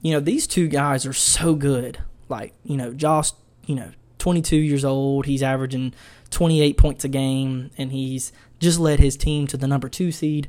you 0.00 0.12
know 0.12 0.20
these 0.20 0.46
two 0.46 0.68
guys 0.68 1.06
are 1.06 1.12
so 1.12 1.54
good. 1.54 1.98
Like 2.28 2.54
you 2.64 2.76
know 2.76 2.92
Josh, 2.92 3.32
you 3.66 3.74
know 3.74 3.90
22 4.18 4.56
years 4.56 4.84
old, 4.84 5.26
he's 5.26 5.42
averaging 5.42 5.94
28 6.30 6.76
points 6.76 7.04
a 7.04 7.08
game, 7.08 7.70
and 7.76 7.92
he's 7.92 8.32
just 8.58 8.78
led 8.78 9.00
his 9.00 9.16
team 9.16 9.46
to 9.48 9.56
the 9.56 9.66
number 9.66 9.88
two 9.88 10.12
seed. 10.12 10.48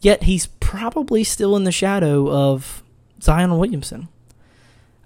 Yet 0.00 0.24
he's 0.24 0.46
probably 0.46 1.24
still 1.24 1.56
in 1.56 1.64
the 1.64 1.72
shadow 1.72 2.30
of 2.30 2.82
Zion 3.20 3.58
Williamson. 3.58 4.08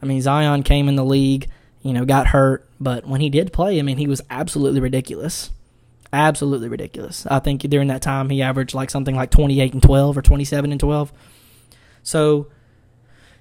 I 0.03 0.07
mean, 0.07 0.21
Zion 0.21 0.63
came 0.63 0.89
in 0.89 0.97
the 0.97 1.05
league, 1.05 1.49
you 1.83 1.93
know, 1.93 2.05
got 2.05 2.29
hurt, 2.29 2.69
but 2.81 3.07
when 3.07 3.21
he 3.21 3.31
did 3.31 3.53
play, 3.53 3.79
I 3.79 3.83
mean, 3.83 3.97
he 3.97 4.07
was 4.07 4.21
absolutely 4.29 4.81
ridiculous. 4.81 5.51
Absolutely 6.13 6.69
ridiculous. 6.69 7.27
I 7.27 7.39
think 7.39 7.63
during 7.63 7.89
that 7.89 8.03
time 8.03 8.29
he 8.29 8.43
averaged 8.43 8.75
like 8.75 8.91
something 8.91 9.15
like 9.15 9.31
28 9.31 9.73
and 9.73 9.83
12 9.83 10.19
or 10.19 10.23
27 10.23 10.71
and 10.73 10.81
12. 10.81 11.13
So, 12.03 12.49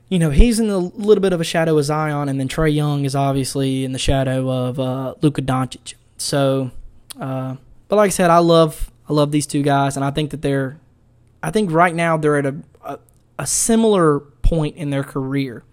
you 0.07 0.19
know, 0.19 0.29
he's 0.29 0.59
in 0.59 0.69
a 0.69 0.77
little 0.77 1.21
bit 1.21 1.33
of 1.33 1.41
a 1.41 1.43
shadow 1.43 1.77
of 1.77 1.83
Zion, 1.85 2.29
and 2.29 2.39
then 2.39 2.47
Trae 2.47 2.73
Young 2.73 3.05
is 3.05 3.15
obviously 3.15 3.83
in 3.83 3.91
the 3.91 3.99
shadow 3.99 4.49
of 4.49 4.79
uh, 4.79 5.15
Luka 5.21 5.41
Doncic. 5.41 5.95
So, 6.17 6.71
uh, 7.19 7.55
but 7.87 7.95
like 7.95 8.07
I 8.07 8.09
said, 8.09 8.29
I 8.29 8.37
love 8.37 8.91
I 9.09 9.13
love 9.13 9.31
these 9.31 9.47
two 9.47 9.63
guys, 9.63 9.97
and 9.97 10.05
I 10.05 10.11
think 10.11 10.31
that 10.31 10.41
they're, 10.41 10.77
I 11.43 11.51
think 11.51 11.71
right 11.71 11.93
now 11.93 12.17
they're 12.17 12.37
at 12.37 12.45
a, 12.45 12.55
a, 12.83 12.99
a 13.39 13.47
similar 13.47 14.19
point 14.19 14.75
in 14.75 14.89
their 14.89 15.03
career, 15.03 15.63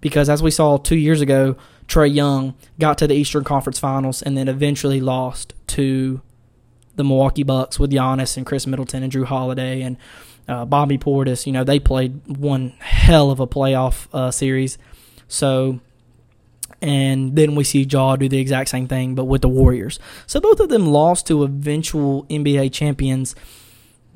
because 0.00 0.28
as 0.28 0.42
we 0.42 0.50
saw 0.50 0.76
two 0.76 0.96
years 0.96 1.20
ago, 1.20 1.56
Trae 1.86 2.12
Young 2.12 2.54
got 2.78 2.98
to 2.98 3.06
the 3.06 3.14
Eastern 3.14 3.44
Conference 3.44 3.78
Finals 3.78 4.22
and 4.22 4.36
then 4.36 4.48
eventually 4.48 5.00
lost 5.00 5.54
to 5.68 6.20
the 6.96 7.04
Milwaukee 7.04 7.44
Bucks 7.44 7.78
with 7.78 7.90
Giannis 7.90 8.36
and 8.36 8.44
Khris 8.44 8.66
Middleton 8.66 9.02
and 9.02 9.12
Jrue 9.12 9.24
Holiday 9.24 9.82
and 9.82 9.96
uh, 10.48 10.64
Bobby 10.64 10.98
Portis. 10.98 11.46
You 11.46 11.52
know 11.52 11.64
they 11.64 11.78
played 11.78 12.20
one 12.26 12.70
hell 12.80 13.30
of 13.30 13.40
a 13.40 13.46
playoff 13.46 14.08
uh, 14.12 14.30
series, 14.30 14.76
so 15.28 15.80
and 16.80 17.34
then 17.34 17.54
we 17.54 17.64
see 17.64 17.82
Ja 17.82 18.16
do 18.16 18.28
the 18.28 18.38
exact 18.38 18.68
same 18.70 18.86
thing, 18.86 19.14
but 19.14 19.24
with 19.24 19.42
the 19.42 19.48
Warriors. 19.48 19.98
So 20.26 20.40
both 20.40 20.60
of 20.60 20.68
them 20.68 20.86
lost 20.86 21.26
to 21.28 21.42
eventual 21.42 22.24
NBA 22.24 22.72
champions. 22.72 23.34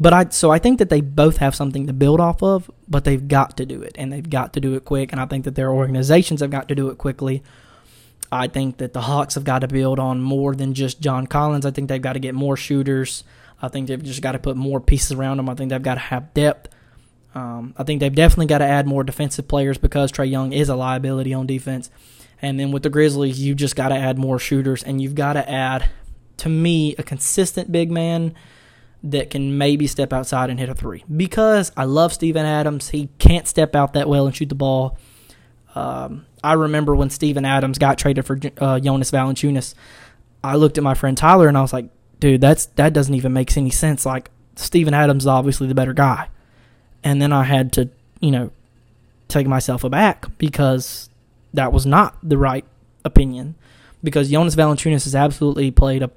But 0.03 0.13
I 0.13 0.27
so 0.31 0.51
I 0.51 0.59
think 0.59 0.81
that 0.81 0.91
they 0.91 1.01
both 1.01 1.37
have 1.37 1.55
something 1.55 1.87
to 1.87 1.93
build 1.93 2.19
off 2.19 2.43
of, 2.43 2.69
but 2.89 3.05
they've 3.05 3.29
got 3.29 3.57
to 3.59 3.65
do 3.65 3.83
it, 3.83 3.95
and 3.97 4.13
they've 4.13 4.29
got 4.29 4.53
to 4.55 4.61
do 4.61 4.75
it 4.75 4.85
quick. 4.85 5.13
And 5.13 5.21
I 5.21 5.27
think 5.27 5.45
that 5.45 5.55
their 5.55 5.71
organizations 5.71 6.41
have 6.41 6.51
got 6.51 6.67
to 6.69 6.75
do 6.75 6.89
it 6.89 6.99
quickly. 6.99 7.45
I 8.33 8.49
think 8.49 8.79
that 8.79 8.95
the 8.95 9.03
Hawks 9.03 9.37
have 9.37 9.45
got 9.45 9.61
to 9.61 9.69
build 9.69 10.01
on 10.01 10.21
more 10.21 10.57
than 10.57 10.75
just 10.75 11.01
John 11.01 11.29
Collins. 11.29 11.65
I 11.65 11.71
think 11.71 11.89
they've 11.89 12.03
got 12.03 12.15
to 12.15 12.19
get 12.19 12.35
more 12.35 12.57
shooters. 12.57 13.23
I 13.61 13.69
think 13.69 13.87
they've 13.87 14.03
just 14.03 14.23
got 14.23 14.33
to 14.33 14.41
put 14.41 14.57
more 14.57 14.81
pieces 14.81 15.13
around 15.13 15.37
them. 15.37 15.49
I 15.49 15.55
think 15.55 15.71
they've 15.71 15.81
got 15.81 15.95
to 15.95 16.01
have 16.01 16.35
depth. 16.35 16.75
Um, 17.37 17.73
I 17.79 17.85
think 17.85 18.01
they've 18.01 18.13
definitely 18.13 18.47
got 18.47 18.59
to 18.59 18.65
add 18.65 18.89
more 18.89 19.05
defensive 19.05 19.47
players 19.47 19.79
because 19.79 20.11
Trae 20.11 20.29
Young 20.29 20.53
is 20.53 20.69
a 20.69 20.75
liability 20.75 21.33
on 21.33 21.47
defense. 21.47 21.91
And 22.41 22.59
then 22.59 22.73
with 22.73 22.83
the 22.83 22.91
Grizzlies, 22.91 23.39
you 23.39 23.55
just 23.55 23.77
got 23.77 23.91
to 23.91 23.95
add 23.95 24.19
more 24.19 24.41
shooters, 24.41 24.83
and 24.83 25.01
you've 25.01 25.15
got 25.15 25.35
to 25.35 25.49
add, 25.49 25.89
to 26.39 26.49
me, 26.49 26.97
a 26.97 27.05
consistent 27.05 27.71
big 27.71 27.93
man 27.93 28.35
that 29.05 29.31
can 29.31 29.59
maybe 29.59 29.87
step 29.87 30.13
outside 30.13 30.51
and 30.51 30.59
hit 30.61 30.69
a 30.69 30.75
three. 30.75 31.05
Because 31.15 31.73
I 31.77 31.85
love 31.85 32.13
Steven 32.13 32.47
Adams, 32.47 32.91
he 32.91 33.09
can't 33.19 33.49
step 33.49 33.75
out 33.75 33.95
that 33.95 34.09
well 34.09 34.27
and 34.27 34.35
shoot 34.35 34.49
the 34.49 34.55
ball. 34.55 34.99
Um, 35.75 36.27
I 36.45 36.55
remember 36.55 36.95
when 36.95 37.11
Steven 37.11 37.45
Adams 37.45 37.79
got 37.79 37.99
traded 37.99 38.27
for 38.27 38.39
uh, 38.59 38.79
Jonas 38.79 39.11
Valanciunas. 39.11 39.75
I 40.45 40.57
looked 40.57 40.79
at 40.79 40.85
my 40.85 40.95
friend 40.95 41.17
Tyler 41.17 41.49
and 41.49 41.57
I 41.57 41.63
was 41.63 41.73
like, 41.73 41.87
"Dude, 42.21 42.41
that's 42.41 42.67
that 42.67 42.93
doesn't 42.93 43.15
even 43.15 43.33
make 43.33 43.57
any 43.57 43.71
sense. 43.71 44.05
Like 44.05 44.31
Steven 44.57 44.93
Adams 44.93 45.25
is 45.25 45.29
obviously 45.29 45.67
the 45.67 45.75
better 45.75 45.93
guy." 45.93 46.29
And 47.05 47.23
then 47.23 47.33
I 47.33 47.45
had 47.45 47.73
to, 47.75 47.89
you 48.21 48.31
know, 48.31 48.51
take 49.29 49.47
myself 49.47 49.83
aback 49.83 50.27
because 50.39 51.09
that 51.55 51.73
was 51.73 51.87
not 51.87 52.17
the 52.23 52.39
right 52.39 52.65
opinion 53.05 53.55
because 54.03 54.31
Jonas 54.31 54.55
Valanciunas 54.55 55.05
has 55.05 55.15
absolutely 55.15 55.71
played 55.71 56.03
a 56.03 56.11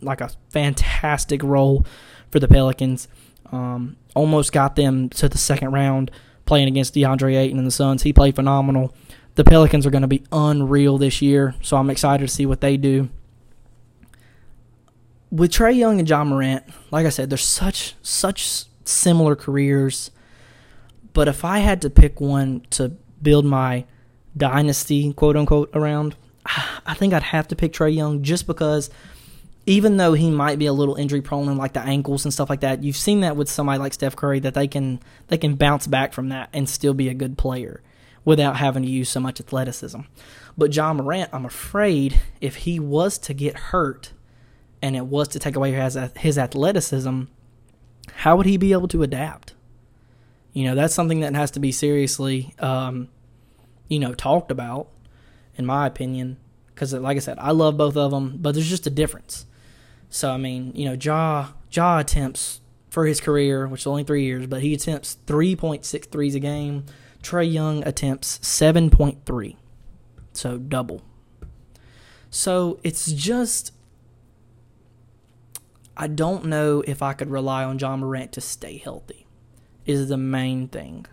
like 0.00 0.20
a 0.20 0.30
fantastic 0.50 1.42
role 1.42 1.86
for 2.32 2.40
the 2.40 2.48
Pelicans. 2.48 3.06
Um, 3.52 3.96
almost 4.16 4.52
got 4.52 4.74
them 4.74 5.10
to 5.10 5.28
the 5.28 5.38
second 5.38 5.72
round 5.72 6.10
playing 6.46 6.68
against 6.68 6.94
DeAndre 6.94 7.36
Ayton 7.36 7.58
and 7.58 7.66
the 7.66 7.70
Suns. 7.70 8.02
He 8.02 8.12
played 8.12 8.34
phenomenal. 8.34 8.94
The 9.34 9.44
Pelicans 9.44 9.86
are 9.86 9.90
going 9.90 10.02
to 10.02 10.08
be 10.08 10.24
unreal 10.32 10.98
this 10.98 11.22
year, 11.22 11.54
so 11.62 11.76
I'm 11.76 11.90
excited 11.90 12.26
to 12.26 12.32
see 12.32 12.46
what 12.46 12.60
they 12.60 12.76
do. 12.76 13.08
With 15.30 15.52
Trae 15.52 15.76
Young 15.76 15.98
and 15.98 16.08
Ja 16.08 16.24
Morant, 16.24 16.64
like 16.90 17.06
I 17.06 17.10
said, 17.10 17.30
they're 17.30 17.38
such 17.38 17.94
such 18.02 18.64
similar 18.84 19.34
careers. 19.34 20.10
But 21.14 21.28
if 21.28 21.44
I 21.44 21.58
had 21.58 21.80
to 21.82 21.90
pick 21.90 22.20
one 22.20 22.66
to 22.70 22.92
build 23.22 23.44
my 23.44 23.84
dynasty, 24.36 25.12
quote 25.12 25.36
unquote, 25.36 25.70
around, 25.74 26.16
I 26.86 26.94
think 26.94 27.14
I'd 27.14 27.22
have 27.22 27.48
to 27.48 27.56
pick 27.56 27.72
Trae 27.72 27.94
Young 27.94 28.22
just 28.22 28.46
because 28.46 28.90
even 29.66 29.96
though 29.96 30.12
he 30.12 30.30
might 30.30 30.58
be 30.58 30.66
a 30.66 30.72
little 30.72 30.96
injury 30.96 31.22
prone 31.22 31.48
in 31.48 31.56
like 31.56 31.72
the 31.72 31.80
ankles 31.80 32.24
and 32.24 32.34
stuff 32.34 32.50
like 32.50 32.60
that, 32.60 32.82
you've 32.82 32.96
seen 32.96 33.20
that 33.20 33.36
with 33.36 33.48
somebody 33.48 33.78
like 33.78 33.94
Steph 33.94 34.16
Curry 34.16 34.40
that 34.40 34.54
they 34.54 34.66
can 34.68 35.00
they 35.28 35.38
can 35.38 35.54
bounce 35.54 35.86
back 35.86 36.12
from 36.12 36.28
that 36.30 36.48
and 36.52 36.68
still 36.68 36.94
be 36.94 37.08
a 37.08 37.14
good 37.14 37.38
player 37.38 37.82
without 38.24 38.56
having 38.56 38.82
to 38.82 38.88
use 38.88 39.08
so 39.08 39.20
much 39.20 39.40
athleticism. 39.40 40.00
But 40.56 40.74
Ja 40.74 40.92
Morant, 40.92 41.30
I'm 41.32 41.44
afraid 41.44 42.20
if 42.40 42.56
he 42.56 42.78
was 42.78 43.18
to 43.18 43.34
get 43.34 43.56
hurt 43.56 44.12
and 44.80 44.96
it 44.96 45.06
was 45.06 45.28
to 45.28 45.38
take 45.38 45.56
away 45.56 45.72
his 45.72 45.96
his 46.16 46.38
athleticism, 46.38 47.22
how 48.14 48.36
would 48.36 48.46
he 48.46 48.56
be 48.56 48.72
able 48.72 48.88
to 48.88 49.02
adapt? 49.02 49.54
You 50.52 50.64
know, 50.64 50.74
that's 50.74 50.94
something 50.94 51.20
that 51.20 51.34
has 51.34 51.52
to 51.52 51.60
be 51.60 51.72
seriously 51.72 52.54
um, 52.58 53.08
you 53.88 53.98
know, 53.98 54.14
talked 54.14 54.50
about, 54.50 54.88
in 55.56 55.66
my 55.66 55.86
opinion. 55.86 56.38
Because, 56.74 56.94
like 56.94 57.16
I 57.16 57.20
said, 57.20 57.38
I 57.38 57.50
love 57.50 57.76
both 57.76 57.96
of 57.96 58.10
them, 58.10 58.38
but 58.40 58.54
there's 58.54 58.68
just 58.68 58.86
a 58.86 58.90
difference. 58.90 59.44
So, 60.12 60.30
I 60.30 60.36
mean, 60.36 60.72
you 60.74 60.84
know, 60.84 60.92
Ja, 61.02 61.48
Ja 61.70 61.98
attempts 61.98 62.60
for 62.90 63.06
his 63.06 63.18
career, 63.18 63.66
which 63.66 63.80
is 63.80 63.86
only 63.86 64.04
three 64.04 64.24
years, 64.24 64.46
but 64.46 64.60
he 64.60 64.74
attempts 64.74 65.16
3.6 65.26 66.10
threes 66.10 66.34
a 66.34 66.38
game. 66.38 66.84
Trae 67.22 67.50
Young 67.50 67.82
attempts 67.88 68.38
7.3. 68.40 69.56
So, 70.34 70.58
double. 70.58 71.00
So, 72.28 72.78
it's 72.84 73.10
just. 73.10 73.72
I 75.96 76.08
don't 76.08 76.44
know 76.44 76.82
if 76.86 77.02
I 77.02 77.14
could 77.14 77.30
rely 77.30 77.64
on 77.64 77.78
Ja 77.78 77.96
Morant 77.96 78.32
to 78.32 78.42
stay 78.42 78.76
healthy, 78.76 79.26
is 79.86 80.10
the 80.10 80.18
main 80.18 80.68
thing 80.68 81.06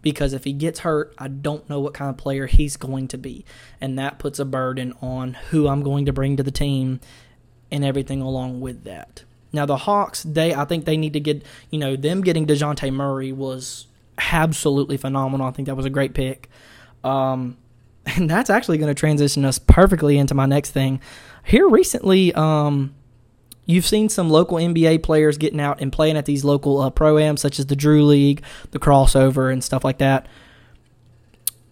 because 0.00 0.32
if 0.32 0.44
he 0.44 0.52
gets 0.52 0.80
hurt, 0.80 1.12
I 1.18 1.28
don't 1.28 1.68
know 1.68 1.80
what 1.80 1.92
kind 1.92 2.08
of 2.08 2.16
player 2.16 2.46
he's 2.46 2.76
going 2.76 3.08
to 3.08 3.18
be. 3.18 3.44
And 3.80 3.98
that 3.98 4.18
puts 4.18 4.38
a 4.38 4.44
burden 4.44 4.94
on 5.02 5.34
who 5.50 5.68
I'm 5.68 5.82
going 5.82 6.06
to 6.06 6.12
bring 6.12 6.36
to 6.36 6.42
the 6.42 6.50
team 6.50 7.00
and 7.70 7.84
everything 7.84 8.20
along 8.20 8.60
with 8.60 8.84
that. 8.84 9.24
Now 9.52 9.66
the 9.66 9.76
Hawks, 9.76 10.22
they 10.22 10.54
I 10.54 10.64
think 10.64 10.84
they 10.84 10.96
need 10.96 11.14
to 11.14 11.20
get 11.20 11.42
you 11.70 11.78
know, 11.78 11.96
them 11.96 12.22
getting 12.22 12.46
Dejounte 12.46 12.92
Murray 12.92 13.32
was 13.32 13.86
absolutely 14.32 14.96
phenomenal. 14.96 15.46
I 15.46 15.52
think 15.52 15.66
that 15.66 15.76
was 15.76 15.86
a 15.86 15.90
great 15.90 16.14
pick. 16.14 16.50
Um, 17.04 17.56
and 18.06 18.28
that's 18.28 18.50
actually 18.50 18.78
going 18.78 18.94
to 18.94 18.98
transition 18.98 19.44
us 19.44 19.58
perfectly 19.58 20.18
into 20.18 20.34
my 20.34 20.46
next 20.46 20.70
thing. 20.70 21.00
Here 21.44 21.68
recently, 21.68 22.32
um, 22.34 22.94
You've 23.68 23.86
seen 23.86 24.08
some 24.08 24.30
local 24.30 24.56
NBA 24.56 25.02
players 25.02 25.36
getting 25.36 25.60
out 25.60 25.82
and 25.82 25.92
playing 25.92 26.16
at 26.16 26.24
these 26.24 26.42
local 26.42 26.80
uh, 26.80 26.88
pro-ams, 26.88 27.42
such 27.42 27.58
as 27.58 27.66
the 27.66 27.76
Drew 27.76 28.02
League, 28.02 28.42
the 28.70 28.78
Crossover, 28.78 29.52
and 29.52 29.62
stuff 29.62 29.84
like 29.84 29.98
that. 29.98 30.26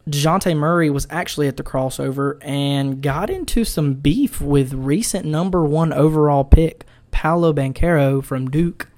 Dejounte 0.09 0.57
Murray 0.57 0.89
was 0.89 1.07
actually 1.11 1.49
at 1.49 1.57
the 1.57 1.65
crossover 1.65 2.39
and 2.41 3.03
got 3.03 3.29
into 3.29 3.65
some 3.65 3.95
beef 3.95 4.41
with 4.41 4.73
recent 4.73 5.27
number 5.27 5.65
one 5.65 5.93
overall 5.93 6.45
pick, 6.45 6.85
Paolo 7.11 7.53
Banchero 7.53 8.23
from 8.23 8.49
Duke. 8.49 8.89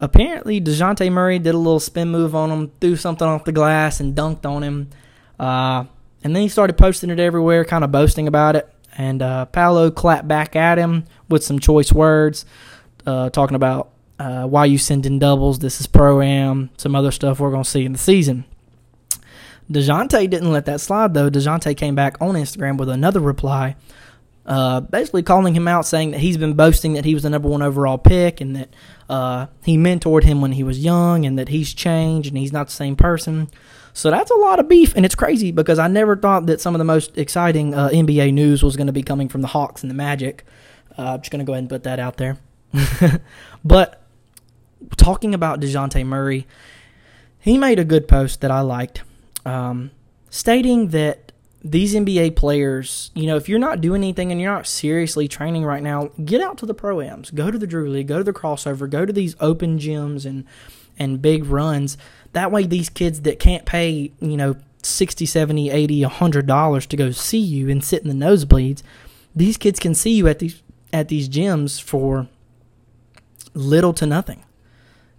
Apparently, 0.00 0.60
Dejounte 0.60 1.12
Murray 1.12 1.38
did 1.38 1.54
a 1.54 1.58
little 1.58 1.78
spin 1.78 2.08
move 2.08 2.34
on 2.34 2.50
him, 2.50 2.72
threw 2.80 2.96
something 2.96 3.26
off 3.26 3.44
the 3.44 3.52
glass, 3.52 4.00
and 4.00 4.16
dunked 4.16 4.44
on 4.44 4.64
him. 4.64 4.90
Uh, 5.38 5.84
and 6.24 6.34
then 6.34 6.42
he 6.42 6.48
started 6.48 6.76
posting 6.76 7.10
it 7.10 7.20
everywhere, 7.20 7.64
kind 7.64 7.84
of 7.84 7.92
boasting 7.92 8.26
about 8.26 8.56
it. 8.56 8.68
And 8.98 9.22
uh, 9.22 9.44
Paolo 9.46 9.90
clapped 9.92 10.26
back 10.26 10.56
at 10.56 10.78
him 10.78 11.04
with 11.28 11.44
some 11.44 11.60
choice 11.60 11.92
words, 11.92 12.44
uh, 13.06 13.30
talking 13.30 13.54
about 13.54 13.90
uh, 14.18 14.44
why 14.44 14.64
you 14.64 14.76
sending 14.76 15.20
doubles. 15.20 15.60
This 15.60 15.80
is 15.80 15.86
pro 15.86 16.20
am. 16.20 16.70
Some 16.76 16.96
other 16.96 17.12
stuff 17.12 17.38
we're 17.38 17.52
gonna 17.52 17.64
see 17.64 17.84
in 17.84 17.92
the 17.92 17.98
season. 17.98 18.44
Dejounte 19.70 20.28
didn't 20.28 20.50
let 20.50 20.66
that 20.66 20.80
slide 20.80 21.14
though. 21.14 21.30
Dejounte 21.30 21.76
came 21.76 21.94
back 21.94 22.16
on 22.20 22.34
Instagram 22.34 22.76
with 22.76 22.88
another 22.88 23.20
reply, 23.20 23.76
uh, 24.46 24.80
basically 24.80 25.22
calling 25.22 25.54
him 25.54 25.68
out, 25.68 25.86
saying 25.86 26.10
that 26.10 26.20
he's 26.20 26.36
been 26.36 26.54
boasting 26.54 26.94
that 26.94 27.04
he 27.04 27.14
was 27.14 27.22
the 27.22 27.30
number 27.30 27.48
one 27.48 27.62
overall 27.62 27.98
pick 27.98 28.40
and 28.40 28.56
that 28.56 28.74
uh, 29.08 29.46
he 29.64 29.76
mentored 29.76 30.24
him 30.24 30.40
when 30.40 30.52
he 30.52 30.64
was 30.64 30.80
young 30.80 31.24
and 31.24 31.38
that 31.38 31.48
he's 31.48 31.72
changed 31.72 32.28
and 32.28 32.38
he's 32.38 32.52
not 32.52 32.66
the 32.66 32.72
same 32.72 32.96
person. 32.96 33.48
So 33.92 34.10
that's 34.10 34.30
a 34.30 34.36
lot 34.36 34.60
of 34.60 34.68
beef, 34.68 34.94
and 34.94 35.04
it's 35.04 35.16
crazy 35.16 35.50
because 35.50 35.78
I 35.78 35.88
never 35.88 36.16
thought 36.16 36.46
that 36.46 36.60
some 36.60 36.74
of 36.74 36.78
the 36.78 36.84
most 36.84 37.18
exciting 37.18 37.74
uh, 37.74 37.88
NBA 37.88 38.32
news 38.32 38.62
was 38.62 38.76
going 38.76 38.86
to 38.86 38.92
be 38.92 39.02
coming 39.02 39.28
from 39.28 39.42
the 39.42 39.48
Hawks 39.48 39.82
and 39.82 39.90
the 39.90 39.96
Magic. 39.96 40.44
Uh, 40.96 41.14
I'm 41.14 41.20
just 41.20 41.32
going 41.32 41.40
to 41.40 41.44
go 41.44 41.54
ahead 41.54 41.64
and 41.64 41.68
put 41.68 41.82
that 41.82 41.98
out 41.98 42.16
there. 42.16 42.38
but 43.64 44.02
talking 44.96 45.34
about 45.34 45.60
Dejounte 45.60 46.04
Murray, 46.06 46.46
he 47.40 47.58
made 47.58 47.78
a 47.78 47.84
good 47.84 48.06
post 48.06 48.40
that 48.42 48.50
I 48.50 48.60
liked, 48.60 49.02
um, 49.44 49.90
stating 50.30 50.88
that 50.88 51.32
these 51.62 51.94
NBA 51.94 52.36
players, 52.36 53.10
you 53.14 53.26
know, 53.26 53.36
if 53.36 53.48
you're 53.48 53.58
not 53.58 53.80
doing 53.80 54.02
anything 54.02 54.32
and 54.32 54.40
you're 54.40 54.52
not 54.52 54.66
seriously 54.66 55.28
training 55.28 55.64
right 55.64 55.82
now, 55.82 56.10
get 56.24 56.40
out 56.40 56.56
to 56.58 56.66
the 56.66 56.74
pro-ams, 56.74 57.30
go 57.30 57.50
to 57.50 57.58
the 57.58 57.66
Drew 57.66 57.90
League, 57.90 58.08
go 58.08 58.18
to 58.18 58.24
the 58.24 58.32
crossover, 58.32 58.88
go 58.88 59.04
to 59.04 59.12
these 59.12 59.36
open 59.40 59.78
gyms 59.78 60.24
and 60.24 60.44
and 60.98 61.22
big 61.22 61.44
runs. 61.46 61.96
That 62.32 62.50
way 62.50 62.64
these 62.64 62.88
kids 62.88 63.22
that 63.22 63.38
can't 63.38 63.64
pay, 63.64 64.12
you 64.20 64.36
know, 64.36 64.56
60, 64.82 65.26
70, 65.26 65.70
80, 65.70 66.02
100 66.02 66.46
dollars 66.46 66.86
to 66.86 66.96
go 66.96 67.10
see 67.10 67.38
you 67.38 67.68
and 67.68 67.84
sit 67.84 68.02
in 68.02 68.08
the 68.08 68.26
nosebleeds, 68.26 68.82
these 69.34 69.56
kids 69.56 69.78
can 69.78 69.94
see 69.94 70.12
you 70.12 70.28
at 70.28 70.38
these 70.38 70.62
at 70.92 71.08
these 71.08 71.28
gyms 71.28 71.80
for 71.80 72.28
little 73.54 73.92
to 73.94 74.06
nothing. 74.06 74.44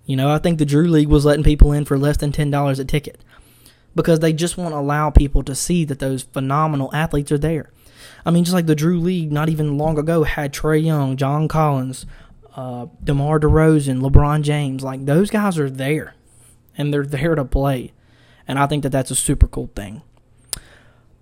You 0.06 0.16
know, 0.16 0.32
I 0.32 0.40
think 0.40 0.58
the 0.58 0.66
Drew 0.66 0.88
League 0.88 1.08
was 1.08 1.26
letting 1.26 1.44
people 1.44 1.72
in 1.72 1.86
for 1.86 1.98
less 1.98 2.18
than 2.18 2.32
$10 2.32 2.80
a 2.80 2.86
ticket 2.86 3.24
because 3.96 4.20
they 4.20 4.34
just 4.34 4.58
want 4.58 4.74
to 4.74 4.78
allow 4.78 5.10
people 5.10 5.44
to 5.44 5.56
see 5.56 5.86
that 5.86 6.00
those 6.00 6.24
phenomenal 6.24 6.90
athletes 6.94 7.32
are 7.32 7.38
there. 7.38 7.72
I 8.26 8.32
mean, 8.32 8.44
just 8.44 8.54
like 8.54 8.68
the 8.68 8.76
Drew 8.76 9.00
League 9.00 9.32
not 9.32 9.50
even 9.50 9.78
long 9.78 9.98
ago 9.98 10.24
had 10.24 10.54
Trae 10.54 10.84
Young, 10.84 11.18
John 11.18 11.48
Collins, 11.48 12.06
uh, 12.56 12.88
DeMar 13.04 13.40
DeRozan, 13.40 14.02
LeBron 14.02 14.42
James. 14.44 14.84
Like, 14.84 15.06
those 15.06 15.30
guys 15.30 15.58
are 15.58 15.70
there 15.70 16.16
and 16.78 16.94
they're 16.94 17.06
there 17.06 17.36
to 17.36 17.46
play. 17.46 17.94
And 18.48 18.60
I 18.60 18.68
think 18.68 18.84
that 18.84 18.92
that's 18.92 19.12
a 19.12 19.16
super 19.16 19.48
cool 19.48 19.70
thing. 19.76 20.02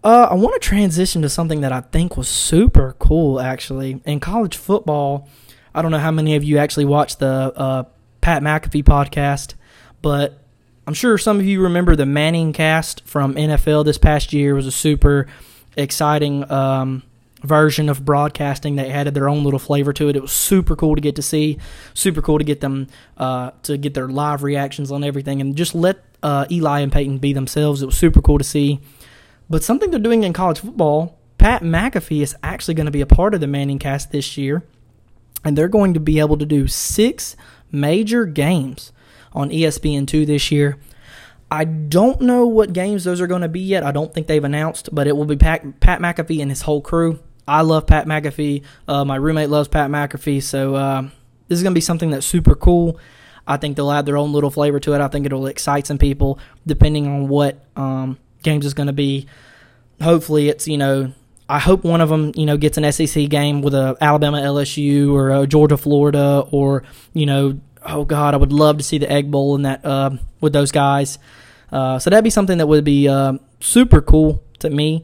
Uh, 0.04 0.28
I 0.32 0.34
want 0.36 0.62
to 0.62 0.66
transition 0.66 1.22
to 1.24 1.30
something 1.30 1.62
that 1.62 1.74
I 1.74 1.82
think 1.82 2.16
was 2.16 2.30
super 2.30 2.96
cool, 3.00 3.40
actually. 3.40 4.02
In 4.06 4.20
college 4.20 4.56
football, 4.56 5.28
I 5.76 5.82
don't 5.82 5.92
know 5.92 6.00
how 6.00 6.12
many 6.12 6.36
of 6.36 6.44
you 6.44 6.58
actually 6.58 6.86
watched 6.86 7.20
the 7.20 7.54
uh, 7.56 7.84
Pat 8.22 8.42
McAfee 8.42 8.84
podcast, 8.84 9.56
but 10.02 10.40
I'm 10.90 10.96
sure 10.96 11.20
some 11.20 11.40
of 11.40 11.46
you 11.46 11.62
remember 11.62 11.96
the 11.96 12.08
Manning 12.08 12.52
cast 12.52 13.04
from 13.06 13.36
NFL 13.36 13.86
this 13.86 14.00
past 14.00 14.34
year 14.34 14.54
it 14.54 14.56
was 14.56 14.66
a 14.66 14.72
super 14.72 15.28
exciting 15.78 16.50
um, 16.50 17.04
version 17.44 17.90
of 17.90 18.04
broadcasting. 18.04 18.76
They 18.76 18.90
added 18.90 19.14
their 19.14 19.30
own 19.30 19.44
little 19.44 19.60
flavor 19.60 19.94
to 19.94 20.10
it. 20.10 20.16
It 20.16 20.24
was 20.24 20.32
super 20.32 20.76
cool 20.76 20.96
to 20.96 21.02
get 21.02 21.16
to 21.18 21.22
see, 21.22 21.60
super 21.94 22.24
cool 22.24 22.40
to 22.40 22.44
get 22.44 22.62
them 22.62 22.88
uh, 23.18 23.52
to 23.62 23.78
get 23.78 23.94
their 23.94 24.08
live 24.08 24.42
reactions 24.42 24.92
on 24.92 25.04
everything, 25.04 25.42
and 25.42 25.56
just 25.56 25.76
let 25.76 26.04
uh, 26.24 26.48
Eli 26.50 26.80
and 26.80 26.92
Peyton 26.92 27.20
be 27.20 27.34
themselves. 27.34 27.84
It 27.84 27.86
was 27.86 27.96
super 27.96 28.24
cool 28.24 28.40
to 28.40 28.44
see. 28.44 28.80
But 29.48 29.64
something 29.64 29.92
they're 29.92 30.00
doing 30.00 30.24
in 30.24 30.34
college 30.34 30.62
football, 30.62 31.20
Pat 31.38 31.62
McAfee 31.62 32.24
is 32.24 32.36
actually 32.42 32.74
going 32.74 32.88
to 32.88 32.92
be 32.92 33.02
a 33.02 33.06
part 33.06 33.36
of 33.36 33.42
the 33.42 33.48
Manning 33.48 33.78
cast 33.78 34.12
this 34.12 34.40
year, 34.40 34.64
and 35.46 35.56
they're 35.56 35.68
going 35.68 35.94
to 35.94 36.00
be 36.00 36.20
able 36.20 36.40
to 36.40 36.48
do 36.48 36.66
six 36.66 37.36
major 37.72 38.26
games 38.26 38.92
on 39.34 39.50
ESPN2 39.50 40.26
this 40.26 40.52
year. 40.52 40.78
I 41.52 41.64
don't 41.64 42.22
know 42.22 42.46
what 42.46 42.74
games 42.74 43.04
those 43.04 43.20
are 43.22 43.28
going 43.28 43.42
to 43.42 43.50
be 43.50 43.60
yet. 43.60 43.84
I 43.84 43.92
don't 43.92 44.14
think 44.14 44.28
they've 44.28 44.44
announced, 44.44 44.90
but 44.94 45.08
it 45.08 45.18
will 45.18 45.26
be 45.26 45.36
Pat, 45.36 45.80
Pat 45.80 46.00
McAfee 46.00 46.42
and 46.42 46.52
his 46.52 46.62
whole 46.62 46.82
crew. 46.82 47.20
I 47.48 47.62
love 47.62 47.88
Pat 47.88 48.06
McAfee. 48.06 48.64
Uh, 48.88 49.04
my 49.04 49.16
roommate 49.16 49.50
loves 49.50 49.68
Pat 49.68 49.90
McAfee, 49.90 50.44
so 50.44 50.76
uh, 50.76 51.02
this 51.48 51.58
is 51.58 51.64
going 51.64 51.74
to 51.74 51.78
be 51.78 51.82
something 51.82 52.12
that's 52.12 52.26
super 52.26 52.54
cool. 52.54 53.00
I 53.48 53.58
think 53.58 53.76
they'll 53.76 53.92
add 53.92 54.06
their 54.06 54.18
own 54.18 54.32
little 54.32 54.52
flavor 54.52 54.80
to 54.82 54.94
it. 54.94 55.02
I 55.02 55.08
think 55.08 55.26
it'll 55.26 55.48
excite 55.48 55.88
some 55.88 55.98
people 55.98 56.38
depending 56.68 57.08
on 57.08 57.28
what 57.28 57.66
um, 57.76 58.20
games 58.44 58.66
is 58.66 58.76
going 58.76 58.88
to 58.88 58.94
be. 58.94 59.26
Hopefully, 60.02 60.50
it's 60.50 60.68
you 60.68 60.78
know. 60.78 61.14
I 61.52 61.58
hope 61.58 61.84
one 61.84 62.00
of 62.00 62.10
them, 62.10 62.32
you 62.36 62.46
know, 62.46 62.58
gets 62.58 62.78
an 62.78 62.92
SEC 62.92 63.28
game 63.28 63.64
with 63.64 63.74
a 63.74 63.98
Alabama 64.00 64.38
LSU 64.38 65.12
or 65.12 65.32
a 65.32 65.48
Georgia 65.48 65.78
Florida 65.78 66.46
or 66.52 66.84
you 67.14 67.26
know, 67.26 67.60
oh 67.86 68.06
God, 68.06 68.34
I 68.34 68.38
would 68.38 68.54
love 68.54 68.78
to 68.78 68.84
see 68.84 68.98
the 68.98 69.12
Egg 69.12 69.32
Bowl 69.32 69.56
in 69.56 69.64
that 69.64 69.86
uh, 69.86 70.12
with 70.42 70.54
those 70.54 70.72
guys. 70.72 71.20
Uh, 71.72 72.00
so 72.00 72.10
that'd 72.10 72.24
be 72.24 72.30
something 72.30 72.58
that 72.58 72.68
would 72.68 72.84
be 72.84 73.08
uh, 73.08 73.34
super 73.60 74.02
cool 74.02 74.44
to 74.60 74.70
me. 74.70 75.04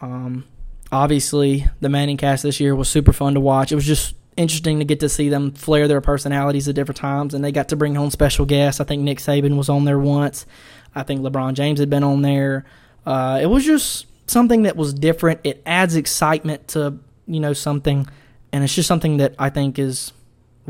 Um, 0.00 0.44
obviously, 0.92 1.66
the 1.80 1.88
Manning 1.88 2.16
cast 2.16 2.42
this 2.42 2.60
year 2.60 2.74
was 2.74 2.88
super 2.88 3.12
fun 3.12 3.34
to 3.34 3.40
watch. 3.40 3.72
It 3.72 3.74
was 3.74 3.86
just 3.86 4.14
interesting 4.36 4.78
to 4.78 4.84
get 4.84 5.00
to 5.00 5.08
see 5.08 5.28
them 5.28 5.52
flare 5.52 5.88
their 5.88 6.00
personalities 6.00 6.68
at 6.68 6.74
different 6.74 6.98
times, 6.98 7.34
and 7.34 7.44
they 7.44 7.52
got 7.52 7.68
to 7.68 7.76
bring 7.76 7.94
home 7.94 8.10
special 8.10 8.46
guests. 8.46 8.80
I 8.80 8.84
think 8.84 9.02
Nick 9.02 9.18
Saban 9.18 9.56
was 9.56 9.68
on 9.68 9.84
there 9.84 9.98
once. 9.98 10.46
I 10.94 11.02
think 11.02 11.20
LeBron 11.20 11.54
James 11.54 11.78
had 11.78 11.90
been 11.90 12.04
on 12.04 12.22
there. 12.22 12.64
Uh, 13.04 13.38
it 13.42 13.46
was 13.46 13.64
just 13.64 14.06
something 14.26 14.62
that 14.62 14.76
was 14.76 14.94
different. 14.94 15.40
It 15.44 15.62
adds 15.66 15.96
excitement 15.96 16.68
to 16.68 16.98
you 17.26 17.40
know 17.40 17.52
something, 17.52 18.08
and 18.52 18.64
it's 18.64 18.74
just 18.74 18.88
something 18.88 19.18
that 19.18 19.34
I 19.38 19.50
think 19.50 19.78
is 19.78 20.12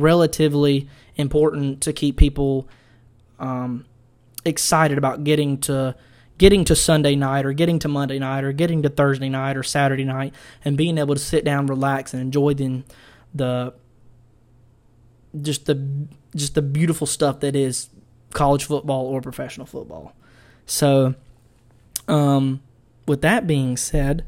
relatively 0.01 0.89
important 1.17 1.81
to 1.83 1.93
keep 1.93 2.17
people 2.17 2.69
um, 3.39 3.85
excited 4.45 4.99
about 4.99 5.25
getting 5.25 5.59
to 5.59 5.95
getting 6.39 6.65
to 6.65 6.75
Sunday 6.75 7.15
night 7.17 7.45
or 7.45 7.53
getting 7.53 7.79
to 7.79 7.89
Monday 7.89 8.19
night 8.19 8.45
or 8.45 8.53
getting 8.53 8.83
to 8.83 8.89
Thursday 8.89 9.29
night 9.29 9.57
or 9.57 9.63
Saturday 9.63 10.05
night 10.05 10.35
and 10.65 10.77
being 10.77 10.97
able 10.97 11.15
to 11.15 11.21
sit 11.21 11.45
down, 11.45 11.67
relax, 11.67 12.15
and 12.15 12.23
enjoy 12.23 12.55
the 12.55 12.83
the 13.35 13.75
just 15.41 15.67
the 15.67 16.07
just 16.35 16.55
the 16.55 16.63
beautiful 16.63 17.07
stuff 17.07 17.41
that 17.41 17.55
is 17.55 17.91
college 18.33 18.65
football 18.65 19.07
or 19.07 19.21
professional 19.21 19.67
football. 19.67 20.15
So, 20.67 21.15
um, 22.09 22.63
with 23.07 23.23
that 23.23 23.47
being 23.47 23.77
said, 23.77 24.25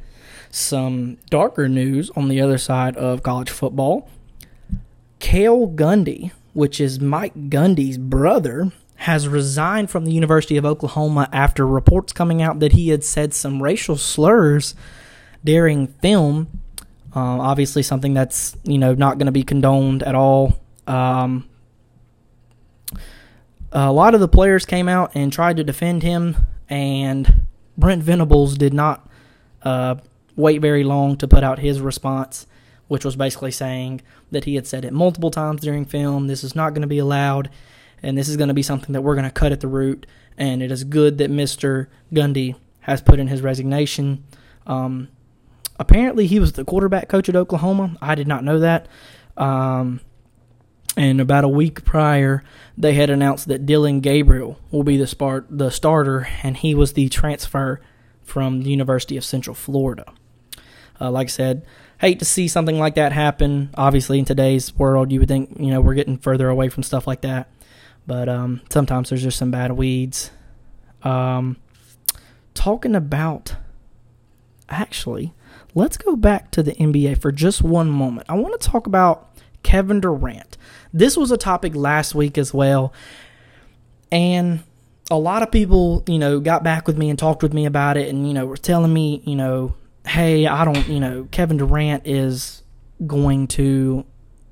some 0.51 1.19
darker 1.31 1.69
news 1.69 2.11
on 2.11 2.29
the 2.29 2.41
other 2.41 2.59
side 2.59 2.97
of 2.97 3.23
college 3.23 3.51
football. 3.51 4.09
Cale 5.33 5.69
Gundy, 5.69 6.31
which 6.53 6.79
is 6.79 7.01
Mike 7.01 7.49
Gundy's 7.49 7.97
brother, 7.97 8.71
has 8.97 9.27
resigned 9.27 9.89
from 9.89 10.05
the 10.05 10.13
University 10.13 10.59
of 10.59 10.67
Oklahoma 10.67 11.27
after 11.33 11.67
reports 11.67 12.13
coming 12.13 12.43
out 12.43 12.61
that 12.61 12.73
he 12.73 12.91
had 12.91 13.03
said 13.03 13.33
some 13.33 13.63
racial 13.63 13.97
slurs 13.97 14.75
during 15.43 15.87
film. 15.87 16.61
Uh, 17.17 17.41
obviously, 17.41 17.83
something 17.83 18.13
that's 18.13 18.59
you 18.65 18.77
know 18.77 18.93
not 18.93 19.17
going 19.17 19.25
to 19.25 19.33
be 19.33 19.43
condoned 19.43 20.03
at 20.03 20.15
all. 20.15 20.61
Um, 20.87 21.49
a 23.73 23.91
lot 23.91 24.13
of 24.13 24.21
the 24.21 24.29
players 24.29 24.67
came 24.67 24.87
out 24.87 25.13
and 25.15 25.33
tried 25.33 25.57
to 25.57 25.65
defend 25.65 26.03
him, 26.03 26.37
and 26.69 27.47
Brent 27.79 28.03
Venables 28.03 28.59
did 28.59 28.75
not 28.75 29.09
uh, 29.63 29.95
wait 30.37 30.61
very 30.61 30.85
long 30.85 31.17
to 31.17 31.27
put 31.27 31.43
out 31.43 31.59
his 31.59 31.81
response, 31.81 32.47
which 32.89 33.03
was 33.03 33.17
basically 33.17 33.51
saying 33.51 34.03
that 34.33 34.45
he 34.45 34.57
had 34.57 34.67
said 34.67 34.85
it 34.85 34.93
multiple 34.93 35.31
times 35.31 35.63
during 35.63 35.85
film. 35.85 36.27
This 36.27 36.43
is 36.43 36.55
not 36.55 36.71
going 36.71 36.83
to 36.83 36.89
be 36.89 36.99
allowed 36.99 37.51
and 38.03 38.19
this 38.19 38.29
is 38.29 38.37
going 38.37 38.49
to 38.49 38.55
be 38.55 38.63
something 38.63 38.93
that 38.93 39.03
we're 39.03 39.15
going 39.15 39.25
to 39.25 39.31
cut 39.31 39.53
at 39.53 39.61
the 39.61 39.69
root. 39.69 40.07
And 40.37 40.63
it 40.63 40.73
is 40.73 40.85
good 40.85 41.19
that 41.19 41.31
Mr. 41.31 41.87
Gundy 42.13 42.57
has 42.81 43.01
put 43.01 43.21
in 43.21 43.29
his 43.29 43.43
resignation. 43.43 44.25
Um, 44.67 45.09
apparently, 45.79 46.27
he 46.27 46.41
was 46.41 46.53
the 46.53 46.65
quarterback 46.65 47.09
coach 47.09 47.29
at 47.29 47.37
Oklahoma. 47.37 47.97
I 48.03 48.15
did 48.15 48.27
not 48.27 48.45
know 48.45 48.59
that. 48.59 48.89
Um, 49.37 50.01
and 50.97 51.21
about 51.21 51.45
a 51.45 51.49
week 51.49 51.85
prior, 51.85 52.43
they 52.77 52.95
had 52.95 53.09
announced 53.09 53.49
that 53.49 53.65
Dillon 53.65 54.01
Gabriel 54.01 54.59
will 54.71 54.83
be 54.83 54.97
the 54.97 55.07
start 55.07 55.47
the 55.49 55.71
starter, 55.71 56.29
and 56.43 56.57
he 56.57 56.75
was 56.75 56.95
the 56.95 57.09
transfer 57.09 57.81
from 58.23 58.63
the 58.63 58.71
University 58.71 59.17
of 59.17 59.25
Central 59.25 59.55
Florida. 59.55 60.05
Uh, 61.03 61.11
like 61.11 61.27
I 61.27 61.31
said, 61.31 61.67
hate 61.99 62.21
to 62.21 62.25
see 62.25 62.47
something 62.47 62.79
like 62.79 62.95
that 62.95 63.13
happen. 63.13 63.71
Obviously, 63.75 64.19
in 64.19 64.25
today's 64.25 64.75
world, 64.77 65.11
you 65.11 65.19
would 65.19 65.29
think 65.29 65.57
you 65.59 65.71
know 65.71 65.81
we're 65.81 65.95
getting 65.95 66.19
further 66.19 66.49
away 66.49 66.69
from 66.69 66.83
stuff 66.83 67.07
like 67.07 67.23
that. 67.23 67.49
But 68.07 68.29
um, 68.29 68.63
sometimes 68.71 69.09
there's 69.11 69.23
just 69.23 69.39
some 69.39 69.51
bad 69.51 69.73
weeds. 69.73 70.31
Um, 71.03 71.57
talking 72.55 72.95
about, 72.95 73.57
actually, 74.69 75.33
let's 75.75 75.97
go 75.97 76.17
back 76.17 76.51
to 76.53 76.63
the 76.63 76.73
NBA 76.73 77.21
for 77.21 77.33
just 77.33 77.63
one 77.63 77.91
moment. 77.91 78.27
I 78.29 78.35
want 78.35 78.61
to 78.61 78.69
talk 78.69 78.87
about 78.87 79.29
Kevin 79.63 80.01
Durant. 80.01 80.57
This 80.93 81.17
was 81.17 81.31
a 81.31 81.37
topic 81.37 81.75
last 81.75 82.15
week 82.15 82.37
as 82.37 82.53
well. 82.53 82.93
And 84.11 84.63
a 85.11 85.19
lot 85.19 85.43
of 85.43 85.51
people, 85.51 86.03
you 86.07 86.19
know, 86.19 86.41
got 86.41 86.63
back 86.63 86.87
with 86.87 86.99
me 86.99 87.09
and 87.11 87.19
talked 87.19 87.43
with 87.43 87.53
me 87.53 87.67
about 87.67 87.97
it 87.97 88.09
and, 88.09 88.27
you 88.27 88.35
know, 88.35 88.47
were 88.47 88.57
telling 88.57 88.93
me, 88.93 89.23
you 89.25 89.37
know, 89.37 89.75
hey, 90.07 90.47
I 90.47 90.65
don't, 90.65 90.87
you 90.89 91.01
know, 91.01 91.29
Kevin 91.31 91.57
Durant 91.57 92.07
is 92.07 92.63
going 93.07 93.47
to 93.49 94.05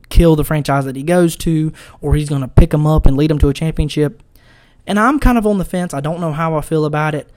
kill 0.08 0.36
the 0.36 0.44
franchise 0.44 0.84
that 0.84 0.96
he 0.96 1.02
goes 1.02 1.36
to, 1.36 1.72
or 2.00 2.14
he's 2.14 2.28
going 2.28 2.42
to 2.42 2.48
pick 2.48 2.70
them 2.70 2.86
up 2.86 3.06
and 3.06 3.16
lead 3.16 3.30
them 3.30 3.38
to 3.38 3.48
a 3.48 3.54
championship. 3.54 4.22
And 4.86 4.98
I'm 4.98 5.18
kind 5.18 5.38
of 5.38 5.46
on 5.46 5.58
the 5.58 5.64
fence. 5.64 5.94
I 5.94 6.00
don't 6.00 6.20
know 6.20 6.32
how 6.32 6.56
I 6.56 6.60
feel 6.60 6.84
about 6.84 7.14
it. 7.14 7.30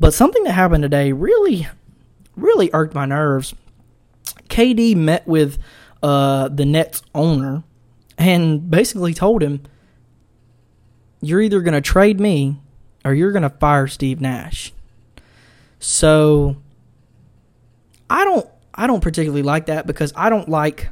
But 0.00 0.14
something 0.14 0.42
that 0.44 0.52
happened 0.52 0.82
today 0.82 1.12
really, 1.12 1.68
really 2.36 2.70
irked 2.72 2.94
my 2.94 3.06
nerves. 3.06 3.54
KD 4.48 4.96
met 4.96 5.26
with 5.26 5.58
uh, 6.02 6.48
the 6.48 6.64
Nets 6.64 7.02
owner 7.14 7.62
and 8.18 8.70
basically 8.70 9.14
told 9.14 9.42
him, 9.42 9.62
You're 11.20 11.42
either 11.42 11.60
going 11.60 11.74
to 11.74 11.80
trade 11.80 12.20
me 12.20 12.60
or 13.04 13.14
you're 13.14 13.32
going 13.32 13.42
to 13.42 13.50
fire 13.50 13.86
Steve 13.86 14.20
Nash. 14.20 14.72
So 15.78 16.56
I 18.14 18.24
don't 18.24 18.48
I 18.72 18.86
don't 18.86 19.00
particularly 19.00 19.42
like 19.42 19.66
that 19.66 19.88
because 19.88 20.12
I 20.14 20.30
don't 20.30 20.48
like 20.48 20.88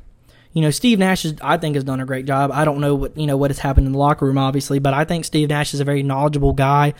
you 0.52 0.60
know 0.60 0.72
Steve 0.72 0.98
Nash 0.98 1.24
is, 1.24 1.34
I 1.40 1.56
think 1.56 1.76
has 1.76 1.84
done 1.84 2.00
a 2.00 2.04
great 2.04 2.26
job. 2.26 2.50
I 2.52 2.64
don't 2.64 2.80
know 2.80 2.96
what 2.96 3.16
you 3.16 3.26
know 3.26 3.36
what 3.36 3.50
has 3.50 3.60
happened 3.60 3.86
in 3.86 3.92
the 3.92 3.98
locker 3.98 4.26
room 4.26 4.38
obviously, 4.38 4.80
but 4.80 4.92
I 4.92 5.04
think 5.04 5.24
Steve 5.24 5.48
Nash 5.48 5.72
is 5.72 5.78
a 5.78 5.84
very 5.84 6.02
knowledgeable 6.02 6.52
guy, 6.52 6.94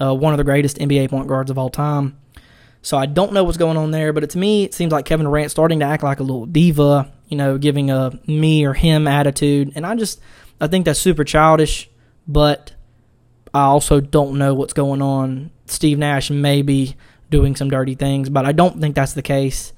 uh, 0.00 0.14
one 0.14 0.32
of 0.32 0.38
the 0.38 0.44
greatest 0.44 0.78
NBA 0.78 1.10
point 1.10 1.26
guards 1.26 1.50
of 1.50 1.58
all 1.58 1.70
time. 1.70 2.16
So 2.82 2.96
I 2.96 3.06
don't 3.06 3.32
know 3.32 3.42
what's 3.42 3.56
going 3.56 3.76
on 3.76 3.90
there, 3.90 4.12
but 4.12 4.30
to 4.30 4.38
me 4.38 4.62
it 4.62 4.74
seems 4.74 4.92
like 4.92 5.06
Kevin 5.06 5.26
Durant 5.26 5.50
starting 5.50 5.80
to 5.80 5.86
act 5.86 6.04
like 6.04 6.20
a 6.20 6.22
little 6.22 6.46
diva, 6.46 7.12
you 7.26 7.36
know, 7.36 7.58
giving 7.58 7.90
a 7.90 8.16
me 8.28 8.64
or 8.64 8.74
him 8.74 9.08
attitude, 9.08 9.72
and 9.74 9.84
I 9.84 9.96
just 9.96 10.20
I 10.60 10.68
think 10.68 10.84
that's 10.84 11.00
super 11.00 11.24
childish, 11.24 11.90
but 12.28 12.74
I 13.52 13.62
also 13.62 13.98
don't 13.98 14.38
know 14.38 14.54
what's 14.54 14.72
going 14.72 15.02
on. 15.02 15.50
Steve 15.66 15.98
Nash 15.98 16.30
may 16.30 16.62
be 16.62 16.94
doing 17.30 17.56
some 17.56 17.70
dirty 17.70 17.94
things, 17.94 18.28
but 18.28 18.44
I 18.44 18.52
don't 18.52 18.80
think 18.80 18.94
that's 18.94 19.14
the 19.14 19.22
case. 19.22 19.72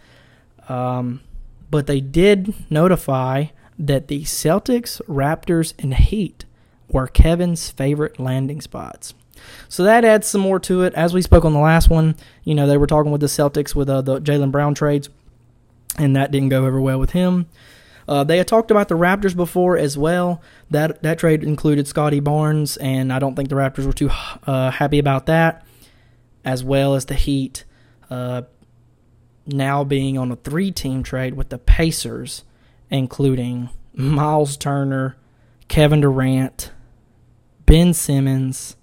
Um, 0.68 1.20
but 1.70 1.86
they 1.86 2.00
did 2.00 2.54
notify 2.70 3.46
that 3.78 4.08
the 4.08 4.22
Celtics, 4.22 5.00
Raptors, 5.02 5.74
and 5.78 5.94
Heat 5.94 6.44
were 6.88 7.06
Kevin's 7.06 7.70
favorite 7.70 8.18
landing 8.18 8.60
spots. 8.60 9.14
So 9.68 9.84
that 9.84 10.04
adds 10.04 10.26
some 10.26 10.40
more 10.40 10.58
to 10.60 10.82
it. 10.82 10.94
As 10.94 11.12
we 11.12 11.22
spoke 11.22 11.44
on 11.44 11.52
the 11.52 11.58
last 11.58 11.90
one, 11.90 12.16
you 12.44 12.54
know, 12.54 12.66
they 12.66 12.76
were 12.76 12.86
talking 12.86 13.12
with 13.12 13.20
the 13.20 13.26
Celtics 13.26 13.74
with 13.74 13.88
uh, 13.88 14.00
the 14.00 14.20
Jaylen 14.20 14.50
Brown 14.50 14.74
trades, 14.74 15.08
and 15.98 16.16
that 16.16 16.30
didn't 16.30 16.48
go 16.48 16.64
over 16.64 16.80
well 16.80 16.98
with 16.98 17.10
him. 17.10 17.46
Uh, 18.08 18.22
they 18.22 18.38
had 18.38 18.46
talked 18.46 18.70
about 18.70 18.88
the 18.88 18.96
Raptors 18.96 19.34
before 19.34 19.76
as 19.76 19.98
well. 19.98 20.40
That 20.70 21.02
that 21.02 21.18
trade 21.18 21.42
included 21.42 21.88
Scottie 21.88 22.20
Barnes, 22.20 22.76
and 22.76 23.12
I 23.12 23.18
don't 23.18 23.34
think 23.34 23.48
the 23.48 23.56
Raptors 23.56 23.84
were 23.84 23.92
too 23.92 24.10
uh, 24.46 24.70
happy 24.70 24.98
about 24.98 25.26
that, 25.26 25.65
as 26.46 26.64
well 26.64 26.94
as 26.94 27.04
the 27.04 27.14
Heat. 27.14 27.64
Uh, 28.08 28.42
now 29.46 29.84
being 29.84 30.16
on 30.16 30.30
a 30.32 30.36
three-team 30.36 31.02
trade 31.02 31.34
with 31.34 31.50
the 31.50 31.58
Pacers, 31.58 32.44
including 32.88 33.68
Myles 33.92 34.56
Turner, 34.56 35.16
Kevin 35.68 36.00
Durant, 36.00 36.70
Ben 37.66 37.92
Simmons, 37.92 38.76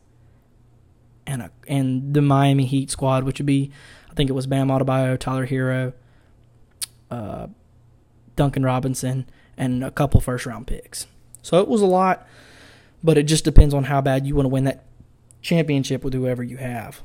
and 1.26 1.41
a, 1.41 1.52
and 1.67 2.13
the 2.13 2.21
Miami 2.21 2.65
Heat 2.65 2.91
squad, 2.91 3.23
which 3.23 3.39
would 3.39 3.45
be, 3.45 3.71
I 4.12 4.13
think 4.13 4.30
it 4.30 4.34
was 4.34 4.45
Bam 4.45 4.67
Adebayo, 4.67 5.17
Tyler 5.17 5.47
Herro, 5.47 5.93
uh, 7.10 7.47
Duncan 8.36 8.63
Robinson, 8.63 9.26
and 9.58 9.84
a 9.84 9.91
couple 9.91 10.19
first 10.19 10.45
round 10.45 10.67
picks. 10.67 11.08
So 11.41 11.60
it 11.60 11.67
was 11.67 11.82
a 11.82 11.86
lot, 11.86 12.28
but 13.04 13.17
it 13.17 13.23
just 13.23 13.45
depends 13.45 13.73
on 13.73 13.86
how 13.86 14.02
bad 14.02 14.26
you 14.26 14.36
want 14.36 14.45
to 14.45 14.49
win 14.49 14.65
that 14.65 14.84
championship 15.41 16.04
with 16.04 16.13
whoever 16.13 16.43
you 16.43 16.58
have. 16.58 17.02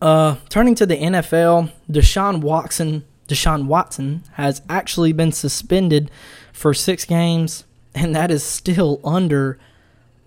Uh, 0.00 0.36
turning 0.48 0.74
to 0.74 0.86
the 0.86 0.96
NFL, 0.96 1.72
Deshaun 1.90 2.40
Watson, 2.40 3.04
Deshaun 3.28 3.66
Watson 3.66 4.22
has 4.34 4.62
actually 4.68 5.12
been 5.12 5.32
suspended 5.32 6.10
for 6.52 6.74
six 6.74 7.04
games, 7.04 7.64
and 7.94 8.14
that 8.14 8.30
is 8.30 8.42
still 8.42 9.00
under 9.04 9.58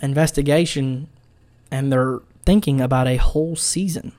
investigation, 0.01 1.08
and 1.69 1.91
they're 1.91 2.19
thinking 2.45 2.82
about 2.82 3.08
a 3.08 3.17
whole 3.17 3.55
season. 3.55 4.12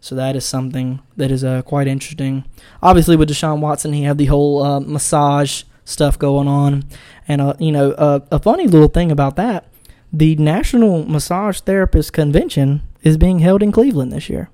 So 0.00 0.14
that 0.14 0.36
is 0.36 0.44
something 0.44 1.00
that 1.16 1.30
is 1.30 1.42
uh, 1.42 1.62
quite 1.62 1.88
interesting. 1.88 2.44
Obviously, 2.82 3.16
with 3.16 3.28
Deshaun 3.28 3.60
Watson, 3.60 3.92
he 3.92 4.04
had 4.04 4.16
the 4.16 4.26
whole 4.26 4.62
uh, 4.62 4.80
massage 4.80 5.64
stuff 5.84 6.18
going 6.18 6.46
on, 6.46 6.84
and 7.26 7.40
uh, 7.40 7.54
you 7.58 7.72
know, 7.72 7.92
uh, 7.92 8.20
a 8.30 8.38
funny 8.38 8.68
little 8.68 8.88
thing 8.88 9.10
about 9.10 9.36
that: 9.36 9.66
the 10.12 10.36
National 10.36 11.04
Massage 11.04 11.60
Therapist 11.60 12.12
Convention 12.12 12.82
is 13.02 13.16
being 13.16 13.40
held 13.40 13.62
in 13.62 13.72
Cleveland 13.72 14.12
this 14.12 14.28
year, 14.28 14.50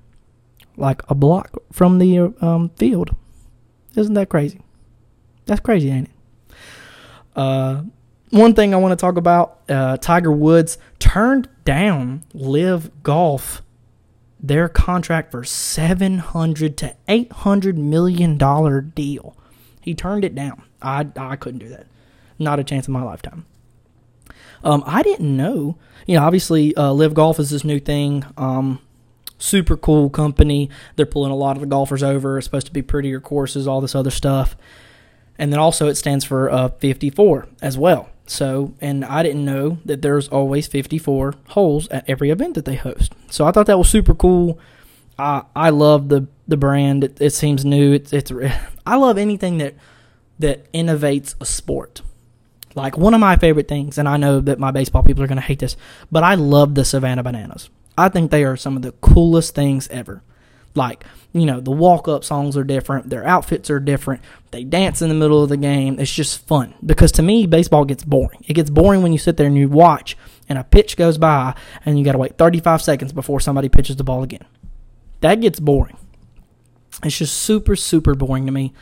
like 0.77 1.01
a 1.09 1.15
block 1.15 1.51
from 1.71 1.99
the 1.99 2.33
um, 2.41 2.69
field. 2.77 3.15
Isn't 3.95 4.13
that 4.15 4.29
crazy? 4.29 4.61
That's 5.45 5.61
crazy, 5.61 5.89
ain't 5.89 6.09
it? 6.09 6.55
Uh, 7.35 7.83
one 8.31 8.53
thing 8.53 8.73
I 8.73 8.77
want 8.77 8.91
to 8.91 8.95
talk 8.95 9.17
about: 9.17 9.59
uh, 9.69 9.97
Tiger 9.97 10.31
Woods 10.31 10.77
turned 10.99 11.49
down 11.63 12.23
LIV 12.33 13.03
Golf 13.03 13.61
their 14.39 14.69
contract 14.69 15.31
for 15.31 15.43
700 15.43 16.77
to 16.77 16.95
800 17.07 17.77
million 17.77 18.37
dollar 18.37 18.81
deal. 18.81 19.35
He 19.81 19.93
turned 19.95 20.23
it 20.23 20.35
down. 20.35 20.63
I 20.81 21.07
I 21.15 21.35
couldn't 21.35 21.59
do 21.59 21.69
that. 21.69 21.87
Not 22.37 22.59
a 22.59 22.63
chance 22.63 22.87
in 22.87 22.93
my 22.93 23.03
lifetime. 23.03 23.45
Um, 24.63 24.83
I 24.85 25.03
didn't 25.03 25.35
know. 25.35 25.77
You 26.05 26.17
know, 26.17 26.23
obviously, 26.23 26.75
uh, 26.75 26.91
LIV 26.91 27.13
Golf 27.13 27.39
is 27.39 27.49
this 27.49 27.63
new 27.63 27.79
thing. 27.79 28.25
Um, 28.37 28.79
super 29.37 29.77
cool 29.77 30.09
company. 30.09 30.69
They're 30.95 31.05
pulling 31.05 31.31
a 31.31 31.35
lot 31.35 31.57
of 31.57 31.61
the 31.61 31.67
golfers 31.67 32.03
over. 32.03 32.37
It's 32.37 32.45
supposed 32.45 32.67
to 32.67 32.73
be 32.73 32.81
prettier 32.81 33.19
courses, 33.19 33.67
all 33.67 33.81
this 33.81 33.95
other 33.95 34.11
stuff. 34.11 34.55
And 35.37 35.51
then 35.51 35.59
also 35.59 35.87
it 35.87 35.95
stands 35.95 36.23
for 36.23 36.49
uh, 36.49 36.69
54 36.69 37.47
as 37.61 37.77
well. 37.77 38.09
So, 38.27 38.73
and 38.81 39.05
I 39.05 39.21
didn't 39.21 39.45
know 39.45 39.77
that 39.85 40.01
there's 40.01 40.27
always 40.29 40.67
54 40.67 41.35
holes 41.49 41.87
at 41.89 42.09
every 42.09 42.31
event 42.31 42.55
that 42.55 42.65
they 42.65 42.75
host. 42.75 43.13
So 43.29 43.45
I 43.45 43.51
thought 43.51 43.67
that 43.67 43.77
was 43.77 43.89
super 43.89 44.15
cool. 44.15 44.59
I 45.17 45.43
I 45.55 45.69
love 45.69 46.09
the 46.09 46.27
the 46.47 46.57
brand. 46.57 47.03
It, 47.03 47.21
it 47.21 47.29
seems 47.31 47.63
new. 47.63 47.93
It's 47.93 48.11
it's 48.13 48.31
I 48.85 48.95
love 48.95 49.17
anything 49.17 49.59
that 49.59 49.75
that 50.39 50.71
innovates 50.73 51.35
a 51.39 51.45
sport. 51.45 52.01
Like 52.73 52.97
one 52.97 53.13
of 53.13 53.21
my 53.21 53.37
favorite 53.37 53.69
things, 53.69 53.97
and 53.97 54.09
I 54.09 54.17
know 54.17 54.41
that 54.41 54.59
my 54.59 54.71
baseball 54.71 55.03
people 55.03 55.23
are 55.23 55.27
going 55.27 55.37
to 55.37 55.41
hate 55.41 55.59
this, 55.59 55.77
but 56.11 56.23
I 56.23 56.35
love 56.35 56.75
the 56.75 56.83
Savannah 56.83 57.23
Bananas. 57.23 57.69
I 57.97 58.09
think 58.09 58.31
they 58.31 58.43
are 58.43 58.57
some 58.57 58.75
of 58.75 58.81
the 58.81 58.91
coolest 58.93 59.55
things 59.55 59.87
ever. 59.89 60.21
Like, 60.75 61.05
you 61.31 61.45
know, 61.45 61.61
the 61.61 61.71
walk 61.71 62.07
up 62.07 62.23
songs 62.23 62.57
are 62.57 62.63
different, 62.63 63.09
their 63.09 63.25
outfits 63.25 63.69
are 63.69 63.79
different, 63.79 64.21
they 64.51 64.63
dance 64.63 65.01
in 65.01 65.09
the 65.09 65.15
middle 65.15 65.41
of 65.41 65.49
the 65.49 65.57
game. 65.57 65.99
It's 65.99 66.13
just 66.13 66.45
fun. 66.47 66.73
Because 66.85 67.13
to 67.13 67.23
me, 67.23 67.47
baseball 67.47 67.85
gets 67.85 68.03
boring. 68.03 68.43
It 68.47 68.53
gets 68.53 68.69
boring 68.69 69.01
when 69.01 69.13
you 69.13 69.17
sit 69.17 69.37
there 69.37 69.47
and 69.47 69.57
you 69.57 69.69
watch 69.69 70.17
and 70.49 70.59
a 70.59 70.63
pitch 70.63 70.97
goes 70.97 71.17
by 71.17 71.55
and 71.85 71.97
you 71.97 72.03
got 72.03 72.11
to 72.11 72.17
wait 72.17 72.37
35 72.37 72.81
seconds 72.81 73.13
before 73.13 73.39
somebody 73.39 73.69
pitches 73.69 73.95
the 73.95 74.03
ball 74.03 74.21
again. 74.21 74.45
That 75.21 75.41
gets 75.41 75.59
boring. 75.59 75.97
It's 77.03 77.17
just 77.17 77.37
super, 77.37 77.75
super 77.75 78.13
boring 78.13 78.45
to 78.45 78.51
me. 78.51 78.73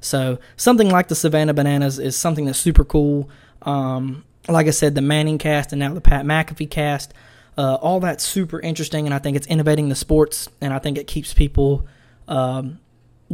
So, 0.00 0.38
something 0.56 0.88
like 0.88 1.08
the 1.08 1.14
Savannah 1.14 1.52
Bananas 1.52 1.98
is 1.98 2.16
something 2.16 2.46
that's 2.46 2.58
super 2.58 2.84
cool. 2.84 3.28
Um, 3.62 4.24
like 4.48 4.66
I 4.66 4.70
said, 4.70 4.94
the 4.94 5.02
Manning 5.02 5.36
cast 5.36 5.72
and 5.72 5.80
now 5.80 5.92
the 5.92 6.00
Pat 6.00 6.24
McAfee 6.24 6.70
cast 6.70 7.12
uh, 7.56 7.74
all 7.76 8.00
that's 8.00 8.24
super 8.24 8.60
interesting, 8.60 9.06
and 9.06 9.14
I 9.14 9.18
think 9.18 9.36
it's 9.36 9.46
innovating 9.46 9.88
the 9.88 9.94
sports, 9.94 10.48
and 10.60 10.72
I 10.72 10.78
think 10.78 10.98
it 10.98 11.06
keeps 11.06 11.34
people 11.34 11.86
um, 12.28 12.78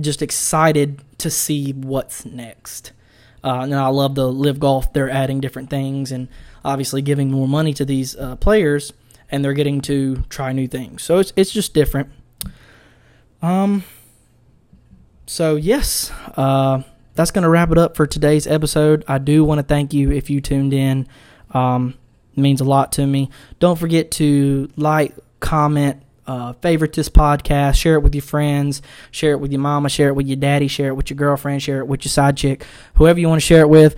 just 0.00 0.22
excited 0.22 1.02
to 1.18 1.30
see 1.30 1.72
what's 1.72 2.24
next. 2.24 2.92
Uh, 3.44 3.60
and 3.60 3.74
I 3.74 3.88
love 3.88 4.14
the 4.14 4.30
LIV 4.30 4.60
Golf; 4.60 4.92
they're 4.92 5.10
adding 5.10 5.40
different 5.40 5.70
things, 5.70 6.10
and 6.10 6.28
obviously 6.64 7.02
giving 7.02 7.30
more 7.30 7.46
money 7.46 7.72
to 7.74 7.84
these 7.84 8.16
uh, 8.16 8.36
players, 8.36 8.92
and 9.30 9.44
they're 9.44 9.52
getting 9.52 9.80
to 9.82 10.24
try 10.28 10.52
new 10.52 10.66
things. 10.66 11.02
So 11.02 11.18
it's 11.18 11.32
it's 11.36 11.52
just 11.52 11.74
different. 11.74 12.10
Um. 13.42 13.84
So 15.26 15.56
yes, 15.56 16.10
uh, 16.36 16.82
that's 17.14 17.30
going 17.30 17.42
to 17.42 17.48
wrap 17.48 17.70
it 17.70 17.78
up 17.78 17.96
for 17.96 18.06
today's 18.06 18.46
episode. 18.46 19.04
I 19.08 19.18
do 19.18 19.44
want 19.44 19.58
to 19.58 19.62
thank 19.62 19.92
you 19.92 20.12
if 20.12 20.30
you 20.30 20.40
tuned 20.40 20.72
in. 20.72 21.08
Um, 21.50 21.94
means 22.36 22.60
a 22.60 22.64
lot 22.64 22.92
to 22.92 23.06
me. 23.06 23.30
Don't 23.58 23.78
forget 23.78 24.10
to 24.12 24.70
like, 24.76 25.14
comment, 25.40 26.02
uh, 26.26 26.52
favorite 26.54 26.92
this 26.92 27.08
podcast, 27.08 27.76
share 27.76 27.94
it 27.94 28.02
with 28.02 28.14
your 28.14 28.22
friends, 28.22 28.82
share 29.10 29.32
it 29.32 29.40
with 29.40 29.52
your 29.52 29.60
mama, 29.60 29.88
share 29.88 30.08
it 30.08 30.14
with 30.14 30.26
your 30.26 30.36
daddy, 30.36 30.68
share 30.68 30.88
it 30.88 30.94
with 30.94 31.10
your 31.10 31.16
girlfriend, 31.16 31.62
share 31.62 31.78
it 31.78 31.86
with 31.86 32.04
your 32.04 32.10
side 32.10 32.36
chick, 32.36 32.64
whoever 32.94 33.20
you 33.20 33.28
want 33.28 33.40
to 33.40 33.46
share 33.46 33.60
it 33.60 33.68
with. 33.68 33.94